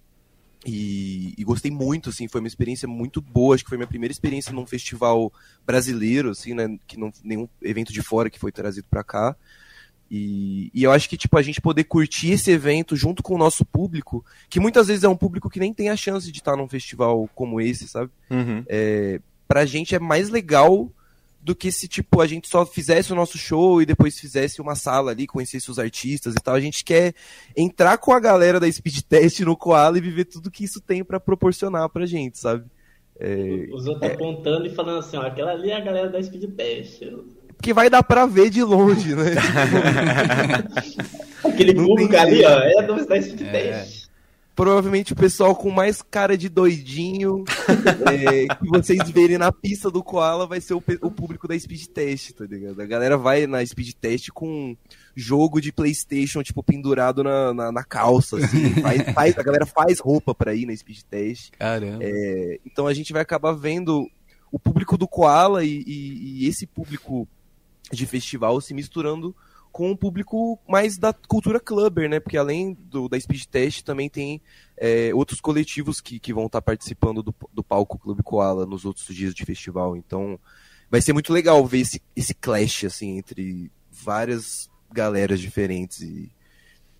E, 0.65 1.33
e, 1.37 1.43
gostei 1.43 1.69
muito, 1.69 2.09
assim, 2.09 2.27
foi 2.27 2.41
uma 2.41 2.47
experiência 2.47 2.87
muito 2.87 3.21
boa. 3.21 3.53
Acho 3.53 3.63
que 3.63 3.69
foi 3.69 3.77
minha 3.77 3.87
primeira 3.87 4.11
experiência 4.11 4.51
num 4.51 4.65
festival 4.65 5.31
brasileiro, 5.65 6.31
assim, 6.31 6.55
né? 6.55 6.77
Que 6.87 6.97
não 6.97 7.11
nenhum 7.23 7.47
evento 7.61 7.93
de 7.93 8.01
fora 8.01 8.29
que 8.31 8.39
foi 8.39 8.51
trazido 8.51 8.87
para 8.89 9.03
cá. 9.03 9.35
E, 10.09 10.71
e, 10.73 10.83
eu 10.83 10.91
acho 10.91 11.07
que, 11.07 11.17
tipo, 11.17 11.37
a 11.37 11.41
gente 11.41 11.61
poder 11.61 11.83
curtir 11.83 12.31
esse 12.31 12.49
evento 12.49 12.95
junto 12.95 13.21
com 13.21 13.35
o 13.35 13.37
nosso 13.37 13.63
público, 13.63 14.25
que 14.49 14.59
muitas 14.59 14.87
vezes 14.87 15.03
é 15.03 15.09
um 15.09 15.15
público 15.15 15.49
que 15.49 15.59
nem 15.59 15.73
tem 15.73 15.89
a 15.89 15.95
chance 15.95 16.31
de 16.31 16.39
estar 16.39 16.55
num 16.55 16.67
festival 16.67 17.29
como 17.35 17.61
esse, 17.61 17.87
sabe? 17.87 18.11
Uhum. 18.31 18.63
É, 18.67 19.19
pra 19.47 19.65
gente 19.65 19.93
é 19.93 19.99
mais 19.99 20.29
legal 20.29 20.91
do 21.45 21.55
que 21.55 21.71
se, 21.71 21.87
tipo, 21.87 22.21
a 22.21 22.25
gente 22.25 22.49
só 22.49 22.65
fizesse 22.65 23.13
o 23.13 23.15
nosso 23.15 23.37
show 23.37 23.79
e 23.79 23.85
depois 23.85 24.19
fizesse 24.19 24.59
uma 24.59 24.73
sala 24.73 25.11
ali, 25.11 25.27
conhecesse 25.27 25.69
os 25.69 25.77
artistas 25.77 26.33
e 26.33 26.43
tal. 26.43 26.55
A 26.55 26.59
gente 26.59 26.83
quer 26.83 27.13
entrar 27.55 27.99
com 27.99 28.11
a 28.11 28.19
galera 28.19 28.59
da 28.59 28.69
Speed 28.69 29.01
Test 29.01 29.41
no 29.41 29.55
Koala 29.55 29.99
e 29.99 30.01
viver 30.01 30.25
tudo 30.25 30.49
que 30.49 30.63
isso 30.63 30.81
tem 30.81 31.03
para 31.03 31.19
proporcionar 31.19 31.87
pra 31.89 32.07
gente, 32.07 32.39
sabe? 32.39 32.65
É, 33.19 33.67
Os 33.71 33.85
outros 33.85 34.09
é... 34.09 34.13
apontando 34.13 34.65
e 34.65 34.73
falando 34.73 34.97
assim, 34.97 35.17
ó, 35.17 35.21
aquela 35.21 35.51
ali 35.51 35.69
é 35.69 35.75
a 35.75 35.81
galera 35.81 36.09
da 36.09 36.21
Speed 36.21 36.51
Test. 36.55 37.03
Porque 37.55 37.73
vai 37.73 37.91
dar 37.91 38.01
pra 38.01 38.25
ver 38.25 38.49
de 38.49 38.63
longe, 38.63 39.13
né? 39.13 39.35
Aquele 41.45 41.75
público 41.75 42.17
ali, 42.17 42.43
ó, 42.43 42.59
é 42.59 42.81
do 42.81 42.99
Speed 43.03 43.41
é. 43.41 43.51
Test 43.51 44.04
provavelmente 44.55 45.11
o 45.11 45.15
pessoal 45.15 45.53
com 45.55 45.69
mais 45.69 46.01
cara 46.01 46.37
de 46.37 46.47
doidinho 46.47 47.43
é, 48.09 48.55
que 48.55 48.69
vocês 48.69 49.09
verem 49.09 49.37
na 49.37 49.51
pista 49.51 49.91
do 49.91 50.01
Koala 50.01 50.47
vai 50.47 50.61
ser 50.61 50.73
o, 50.73 50.83
o, 51.01 51.11
público 51.11 51.47
da 51.47 51.59
Speed 51.59 51.87
Test, 51.87 52.31
tá 52.31 52.45
ligado? 52.45 52.81
A 52.81 52.85
galera 52.85 53.17
vai 53.17 53.45
na 53.45 53.63
Speed 53.65 53.93
Test 53.99 54.29
com 54.31 54.75
jogo 55.13 55.59
de 55.59 55.71
Playstation, 55.71 56.41
tipo, 56.41 56.63
pendurado 56.63 57.23
na, 57.23 57.53
na, 57.53 57.71
na 57.71 57.83
calça, 57.83 58.37
assim. 58.37 58.69
faz, 58.81 59.13
faz, 59.13 59.37
a 59.37 59.43
galera 59.43 59.65
faz 59.65 59.99
roupa 59.99 60.33
pra 60.33 60.55
ir 60.55 60.65
na 60.65 60.75
Speed 60.75 61.01
Test. 61.09 61.51
Caramba. 61.59 61.99
É, 62.01 62.59
então 62.65 62.87
a 62.87 62.93
gente 62.93 63.11
vai 63.11 63.21
acabar 63.21 63.51
vendo 63.51 64.09
o 64.51 64.57
público 64.57 64.97
do 64.97 65.07
Koala 65.07 65.65
e, 65.65 65.83
e, 65.85 66.43
e 66.43 66.47
esse 66.47 66.65
público 66.65 67.27
de 67.91 68.05
festival 68.05 68.59
se 68.61 68.73
misturando 68.73 69.35
com 69.75 69.91
o 69.91 69.97
público 69.97 70.57
mais 70.65 70.97
da 70.97 71.11
cultura 71.11 71.59
clubber, 71.59 72.09
né? 72.09 72.17
Porque 72.17 72.37
além 72.37 72.77
do, 72.89 73.09
da 73.09 73.19
Speed 73.19 73.43
Test, 73.43 73.83
também 73.83 74.09
tem 74.09 74.41
é, 74.77 75.13
outros 75.13 75.41
coletivos 75.41 75.99
que, 75.99 76.17
que 76.17 76.33
vão 76.33 76.45
estar 76.45 76.61
tá 76.61 76.65
participando 76.65 77.21
do, 77.21 77.35
do 77.53 77.61
palco 77.61 77.99
Clube 77.99 78.23
Koala 78.23 78.65
nos 78.65 78.85
outros 78.85 79.13
dias 79.13 79.35
de 79.35 79.43
festival. 79.43 79.97
Então, 79.97 80.39
vai 80.89 81.01
ser 81.01 81.11
muito 81.11 81.33
legal 81.33 81.65
ver 81.65 81.79
esse, 81.79 82.01
esse 82.15 82.33
clash, 82.33 82.85
assim, 82.85 83.17
entre 83.17 83.69
várias 83.91 84.69
galeras 84.93 85.41
diferentes. 85.41 85.99
E, 85.99 86.31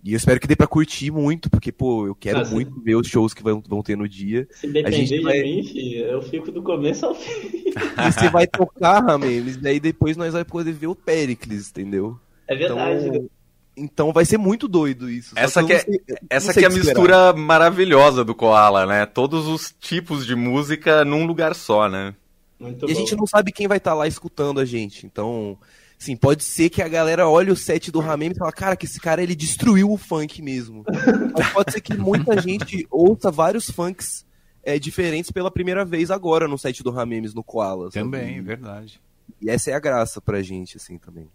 e 0.04 0.12
eu 0.12 0.18
espero 0.18 0.42
que 0.42 0.48
dê 0.48 0.56
pra 0.58 0.68
curtir 0.68 1.12
muito, 1.12 1.50
porque, 1.50 1.72
pô, 1.72 2.06
eu 2.08 2.14
quero 2.14 2.46
muito 2.50 2.78
ver 2.82 2.96
os 2.96 3.08
shows 3.08 3.34
que 3.34 3.42
vão, 3.42 3.64
vão 3.66 3.82
ter 3.82 3.96
no 3.96 4.10
dia. 4.10 4.50
Se 4.52 4.68
depender 4.68 5.06
de 5.06 5.22
vai... 5.22 5.42
mim, 5.44 5.64
filho, 5.64 6.08
eu 6.08 6.22
fico 6.22 6.52
do 6.52 6.62
começo 6.62 7.06
ao 7.06 7.16
fim. 7.16 7.64
E 7.76 8.12
você 8.12 8.30
vai 8.30 8.48
tocar, 8.48 9.02
Ramemes, 9.02 9.58
daí 9.58 9.80
depois 9.80 10.18
nós 10.18 10.34
vamos 10.34 10.48
poder 10.48 10.74
ver 10.74 10.88
o 10.88 10.96
Pericles, 10.96 11.70
entendeu? 11.70 12.20
É 12.48 12.56
verdade. 12.56 13.08
Então, 13.08 13.30
então 13.78 14.14
vai 14.14 14.26
ser 14.26 14.38
muito 14.38 14.68
doido 14.68 15.10
isso. 15.10 15.34
Essa 15.36 15.64
que, 15.64 15.74
é, 15.74 15.86
essa 16.30 16.54
que 16.54 16.64
é 16.64 16.68
a 16.68 16.70
mistura 16.70 17.34
maravilhosa 17.34 18.24
do 18.24 18.34
Koala, 18.34 18.86
né? 18.86 19.06
Todos 19.06 19.48
os 19.48 19.74
tipos 19.80 20.26
de 20.26 20.36
música 20.36 21.04
num 21.04 21.26
lugar 21.26 21.54
só, 21.54 21.90
né? 21.90 22.16
Muito 22.60 22.86
e 22.86 22.88
bom. 22.88 22.92
a 22.92 22.96
gente 22.96 23.16
não 23.16 23.28
sabe 23.28 23.52
quem 23.52 23.68
vai 23.68 23.78
estar 23.78 23.92
tá 23.92 23.96
lá 23.96 24.08
escutando 24.08 24.60
a 24.60 24.66
gente. 24.66 25.06
Então, 25.06 25.58
sim, 25.98 26.16
pode 26.16 26.44
ser 26.44 26.70
que 26.70 26.82
a 26.82 26.88
galera 26.88 27.28
olhe 27.28 27.52
o 27.52 27.56
set 27.56 27.92
do 27.92 28.00
Ramem 28.00 28.32
e 28.32 28.36
fale, 28.36 28.52
cara, 28.54 28.76
que 28.78 28.86
esse 28.86 29.00
cara 29.00 29.22
ele 29.22 29.36
destruiu 29.36 29.92
o 29.92 29.98
funk 29.98 30.42
mesmo. 30.42 30.86
Mas 31.38 31.50
pode 31.50 31.74
ser 31.74 31.82
que 31.82 31.98
muita 31.98 32.40
gente 32.42 32.88
ouça 32.90 33.30
vários 33.30 33.70
funks 33.70 34.26
é, 34.64 34.80
diferentes 34.80 35.32
pela 35.32 35.52
primeira 35.52 35.84
vez 35.84 36.10
agora 36.10 36.48
no 36.48 36.58
set 36.58 36.82
do 36.82 36.92
Ramemes 36.92 37.34
no 37.34 37.44
Koala. 37.44 37.90
Também, 37.92 38.42
verdade. 38.42 39.02
E 39.42 39.50
essa 39.50 39.72
é 39.72 39.74
a 39.74 39.80
graça 39.80 40.22
pra 40.22 40.42
gente, 40.42 40.78
assim, 40.78 40.98
também. 40.98 41.28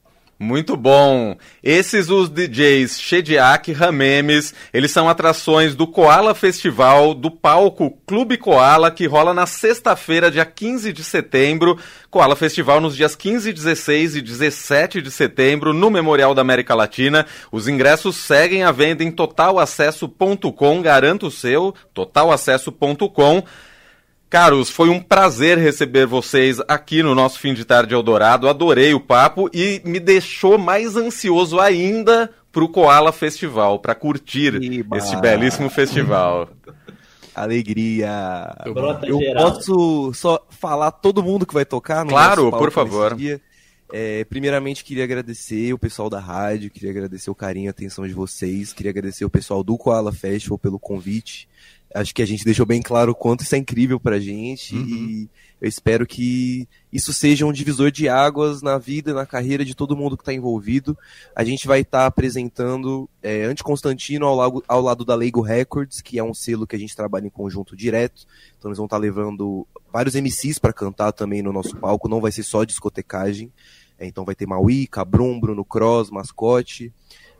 Muito 0.42 0.74
bom. 0.74 1.36
Esses 1.62 2.08
os 2.08 2.30
DJs 2.30 2.98
Shediak 2.98 3.74
Ramemes, 3.74 4.54
eles 4.72 4.90
são 4.90 5.06
atrações 5.06 5.74
do 5.74 5.86
Koala 5.86 6.34
Festival, 6.34 7.12
do 7.12 7.30
palco 7.30 7.90
Clube 8.06 8.38
Koala, 8.38 8.90
que 8.90 9.04
rola 9.04 9.34
na 9.34 9.44
sexta-feira, 9.44 10.30
dia 10.30 10.46
15 10.46 10.94
de 10.94 11.04
setembro. 11.04 11.78
Koala 12.08 12.34
Festival 12.34 12.80
nos 12.80 12.96
dias 12.96 13.14
15, 13.14 13.52
16 13.52 14.16
e 14.16 14.22
17 14.22 15.02
de 15.02 15.10
setembro, 15.10 15.74
no 15.74 15.90
Memorial 15.90 16.34
da 16.34 16.40
América 16.40 16.74
Latina. 16.74 17.26
Os 17.52 17.68
ingressos 17.68 18.16
seguem 18.16 18.64
à 18.64 18.72
venda 18.72 19.04
em 19.04 19.10
totalacesso.com, 19.10 20.80
garanto 20.80 21.26
o 21.26 21.30
seu, 21.30 21.74
totalacesso.com. 21.92 23.44
Caros, 24.30 24.70
foi 24.70 24.88
um 24.88 25.02
prazer 25.02 25.58
receber 25.58 26.06
vocês 26.06 26.60
aqui 26.68 27.02
no 27.02 27.16
nosso 27.16 27.40
fim 27.40 27.52
de 27.52 27.64
tarde 27.64 27.94
Eldorado. 27.94 28.48
Adorei 28.48 28.94
o 28.94 29.00
papo 29.00 29.50
e 29.52 29.82
me 29.84 29.98
deixou 29.98 30.56
mais 30.56 30.94
ansioso 30.94 31.58
ainda 31.58 32.30
para 32.52 32.62
o 32.62 32.68
Koala 32.68 33.10
Festival, 33.10 33.80
para 33.80 33.92
curtir 33.92 34.54
Iba. 34.62 34.98
este 34.98 35.16
belíssimo 35.16 35.68
festival. 35.68 36.48
Alegria. 37.34 38.54
Eu 38.64 39.18
geral. 39.18 39.52
posso 39.52 40.14
só 40.14 40.46
falar 40.48 40.92
todo 40.92 41.24
mundo 41.24 41.44
que 41.44 41.54
vai 41.54 41.64
tocar 41.64 42.04
no 42.04 42.10
Claro, 42.10 42.52
por 42.52 42.70
favor. 42.70 43.16
É, 43.92 44.24
primeiramente, 44.26 44.84
queria 44.84 45.02
agradecer 45.02 45.72
o 45.72 45.78
pessoal 45.78 46.08
da 46.08 46.20
rádio, 46.20 46.70
queria 46.70 46.90
agradecer 46.90 47.30
o 47.30 47.34
carinho 47.34 47.64
e 47.64 47.68
a 47.68 47.72
atenção 47.72 48.06
de 48.06 48.14
vocês, 48.14 48.72
queria 48.72 48.90
agradecer 48.90 49.24
o 49.24 49.30
pessoal 49.30 49.64
do 49.64 49.76
Koala 49.76 50.12
Festival 50.12 50.56
pelo 50.56 50.78
convite. 50.78 51.48
Acho 51.92 52.14
que 52.14 52.22
a 52.22 52.26
gente 52.26 52.44
deixou 52.44 52.64
bem 52.64 52.80
claro 52.80 53.12
o 53.12 53.14
quanto 53.14 53.42
isso 53.42 53.54
é 53.54 53.58
incrível 53.58 53.98
pra 53.98 54.20
gente 54.20 54.76
uhum. 54.76 54.86
e 54.86 55.30
eu 55.60 55.68
espero 55.68 56.06
que 56.06 56.66
isso 56.90 57.12
seja 57.12 57.44
um 57.44 57.52
divisor 57.52 57.90
de 57.90 58.08
águas 58.08 58.62
na 58.62 58.78
vida, 58.78 59.12
na 59.12 59.26
carreira 59.26 59.62
de 59.62 59.74
todo 59.74 59.96
mundo 59.96 60.16
que 60.16 60.22
está 60.22 60.32
envolvido. 60.32 60.96
A 61.36 61.44
gente 61.44 61.66
vai 61.66 61.80
estar 61.80 62.00
tá 62.00 62.06
apresentando 62.06 63.10
é, 63.22 63.44
Ante 63.44 63.62
Constantino 63.62 64.24
ao 64.24 64.34
lado, 64.34 64.64
ao 64.66 64.80
lado 64.80 65.04
da 65.04 65.14
Lego 65.14 65.42
Records, 65.42 66.00
que 66.00 66.18
é 66.18 66.24
um 66.24 66.32
selo 66.32 66.66
que 66.66 66.74
a 66.74 66.78
gente 66.78 66.96
trabalha 66.96 67.26
em 67.26 67.30
conjunto 67.30 67.76
direto. 67.76 68.24
Então 68.58 68.70
eles 68.70 68.78
vão 68.78 68.86
estar 68.86 68.96
tá 68.96 69.00
levando 69.00 69.66
vários 69.92 70.14
MCs 70.14 70.58
para 70.58 70.72
cantar 70.72 71.12
também 71.12 71.42
no 71.42 71.52
nosso 71.52 71.76
palco, 71.76 72.08
não 72.08 72.22
vai 72.22 72.32
ser 72.32 72.42
só 72.42 72.64
discotecagem. 72.64 73.52
É, 73.98 74.06
então 74.06 74.24
vai 74.24 74.34
ter 74.34 74.46
Maui, 74.46 74.86
Cabrum, 74.86 75.38
Bruno 75.38 75.62
Cross, 75.62 76.10
Mascote. 76.10 76.90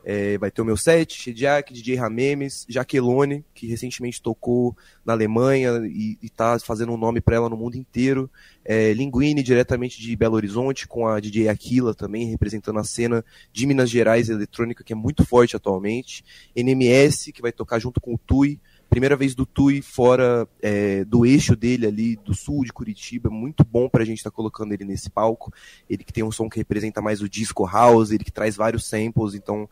É, 0.03 0.37
vai 0.37 0.49
ter 0.49 0.61
o 0.61 0.65
meu 0.65 0.75
set, 0.75 1.13
Shediak, 1.13 1.71
DJ 1.71 1.95
Ramemes, 1.95 2.65
Jaquelone, 2.67 3.45
que 3.53 3.67
recentemente 3.67 4.21
tocou 4.21 4.75
na 5.05 5.13
Alemanha 5.13 5.81
e, 5.85 6.17
está 6.23 6.57
fazendo 6.59 6.91
um 6.91 6.97
nome 6.97 7.21
para 7.21 7.35
ela 7.35 7.49
no 7.49 7.57
mundo 7.57 7.75
inteiro. 7.75 8.29
É, 8.65 8.93
Linguini, 8.93 9.43
diretamente 9.43 10.01
de 10.01 10.15
Belo 10.15 10.35
Horizonte, 10.35 10.87
com 10.87 11.07
a 11.07 11.19
DJ 11.19 11.49
Aquila 11.49 11.93
também, 11.93 12.27
representando 12.27 12.79
a 12.79 12.83
cena 12.83 13.23
de 13.53 13.65
Minas 13.65 13.89
Gerais 13.89 14.29
eletrônica, 14.29 14.83
que 14.83 14.93
é 14.93 14.95
muito 14.95 15.25
forte 15.25 15.55
atualmente. 15.55 16.23
NMS, 16.55 17.31
que 17.31 17.41
vai 17.41 17.51
tocar 17.51 17.79
junto 17.79 18.01
com 18.01 18.13
o 18.15 18.17
Tui. 18.17 18.59
Primeira 18.91 19.15
vez 19.15 19.33
do 19.33 19.45
Tui 19.45 19.81
fora 19.81 20.45
é, 20.61 21.05
do 21.05 21.25
eixo 21.25 21.55
dele 21.55 21.87
ali, 21.87 22.17
do 22.17 22.33
sul 22.33 22.65
de 22.65 22.73
Curitiba. 22.73 23.29
Muito 23.29 23.63
bom 23.63 23.87
pra 23.87 24.03
gente 24.03 24.17
estar 24.17 24.29
tá 24.29 24.35
colocando 24.35 24.73
ele 24.73 24.83
nesse 24.83 25.09
palco. 25.09 25.49
Ele 25.89 26.03
que 26.03 26.11
tem 26.11 26.25
um 26.25 26.31
som 26.31 26.49
que 26.49 26.57
representa 26.57 27.01
mais 27.01 27.21
o 27.21 27.29
disco 27.29 27.65
house, 27.65 28.11
ele 28.11 28.25
que 28.25 28.33
traz 28.33 28.57
vários 28.57 28.85
samples, 28.85 29.33
então 29.33 29.69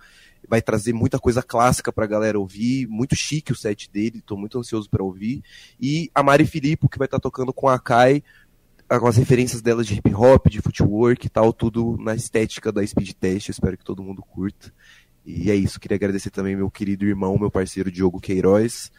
vai 0.48 0.62
trazer 0.62 0.94
muita 0.94 1.20
coisa 1.20 1.44
clássica 1.44 1.92
pra 1.92 2.08
galera 2.08 2.40
ouvir, 2.40 2.88
muito 2.88 3.14
chique 3.14 3.52
o 3.52 3.56
set 3.56 3.92
dele, 3.92 4.24
tô 4.26 4.38
muito 4.38 4.58
ansioso 4.58 4.90
para 4.90 5.04
ouvir. 5.04 5.44
E 5.82 6.10
a 6.16 6.24
Mari 6.24 6.46
Filippo, 6.46 6.88
que 6.88 6.98
vai 6.98 7.06
estar 7.06 7.18
tá 7.18 7.24
tocando 7.24 7.52
com 7.52 7.68
a 7.68 7.78
Kai, 7.78 8.24
com 8.88 9.06
as 9.06 9.18
referências 9.18 9.62
dela 9.62 9.84
de 9.84 9.96
hip 9.96 10.16
hop, 10.16 10.48
de 10.48 10.62
footwork 10.62 11.28
e 11.28 11.30
tal, 11.30 11.52
tudo 11.52 11.98
na 12.00 12.16
estética 12.16 12.72
da 12.72 12.88
Speed 12.88 13.12
Test, 13.20 13.50
espero 13.50 13.78
que 13.78 13.84
todo 13.84 14.02
mundo 14.02 14.22
curta. 14.22 14.74
E 15.32 15.52
é 15.52 15.56
isso, 15.56 15.80
queria 15.80 15.96
agradecer 15.96 16.32
também 16.32 16.56
meu 16.56 16.72
querido 16.72 17.06
irmão, 17.06 17.38
meu 17.38 17.52
parceiro 17.52 17.92
Diogo 17.92 18.20
Queiroz, 18.20 18.92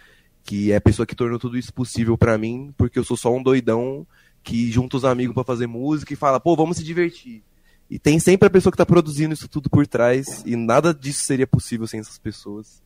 que 0.45 0.71
é 0.71 0.77
a 0.77 0.81
pessoa 0.81 1.05
que 1.05 1.17
tornou 1.17 1.41
tudo 1.41 1.59
isso 1.59 1.75
possível 1.75 2.17
para 2.17 2.39
mim, 2.39 2.73
porque 2.77 3.01
eu 3.01 3.05
sou 3.05 3.17
só 3.17 3.35
um 3.35 3.43
doidão 3.43 4.07
que 4.41 4.71
junta 4.71 4.97
os 4.97 5.05
amigos 5.05 5.35
para 5.35 5.43
fazer 5.43 5.67
música 5.67 6.13
e 6.13 6.17
fala, 6.17 6.39
pô, 6.39 6.55
vamos 6.55 6.77
se 6.77 6.85
divertir. 6.85 7.43
E 7.91 7.99
tem 7.99 8.21
sempre 8.21 8.47
a 8.47 8.51
pessoa 8.51 8.71
que 8.71 8.77
está 8.77 8.87
produzindo 8.87 9.35
isso 9.35 9.49
tudo 9.49 9.69
por 9.69 9.85
trás, 9.89 10.45
e 10.47 10.55
nada 10.55 10.95
disso 10.95 11.25
seria 11.25 11.49
possível 11.49 11.89
sem 11.89 11.99
essas 11.99 12.17
pessoas. 12.17 12.81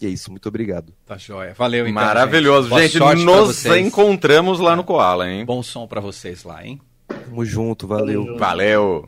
E 0.00 0.06
é 0.06 0.08
isso, 0.08 0.30
muito 0.30 0.48
obrigado. 0.48 0.94
Tá 1.04 1.18
joia. 1.18 1.52
Valeu, 1.52 1.86
então. 1.86 2.02
Maravilhoso. 2.02 2.70
Gente, 2.70 2.98
gente 2.98 3.24
nos 3.24 3.66
encontramos 3.66 4.58
lá 4.58 4.74
no 4.74 4.84
Koala, 4.84 5.28
hein? 5.28 5.44
Bom 5.44 5.62
som 5.62 5.86
para 5.86 6.00
vocês 6.00 6.44
lá, 6.44 6.64
hein? 6.64 6.80
Tamo 7.06 7.44
junto, 7.44 7.86
valeu. 7.86 8.38
Valeu. 8.38 9.06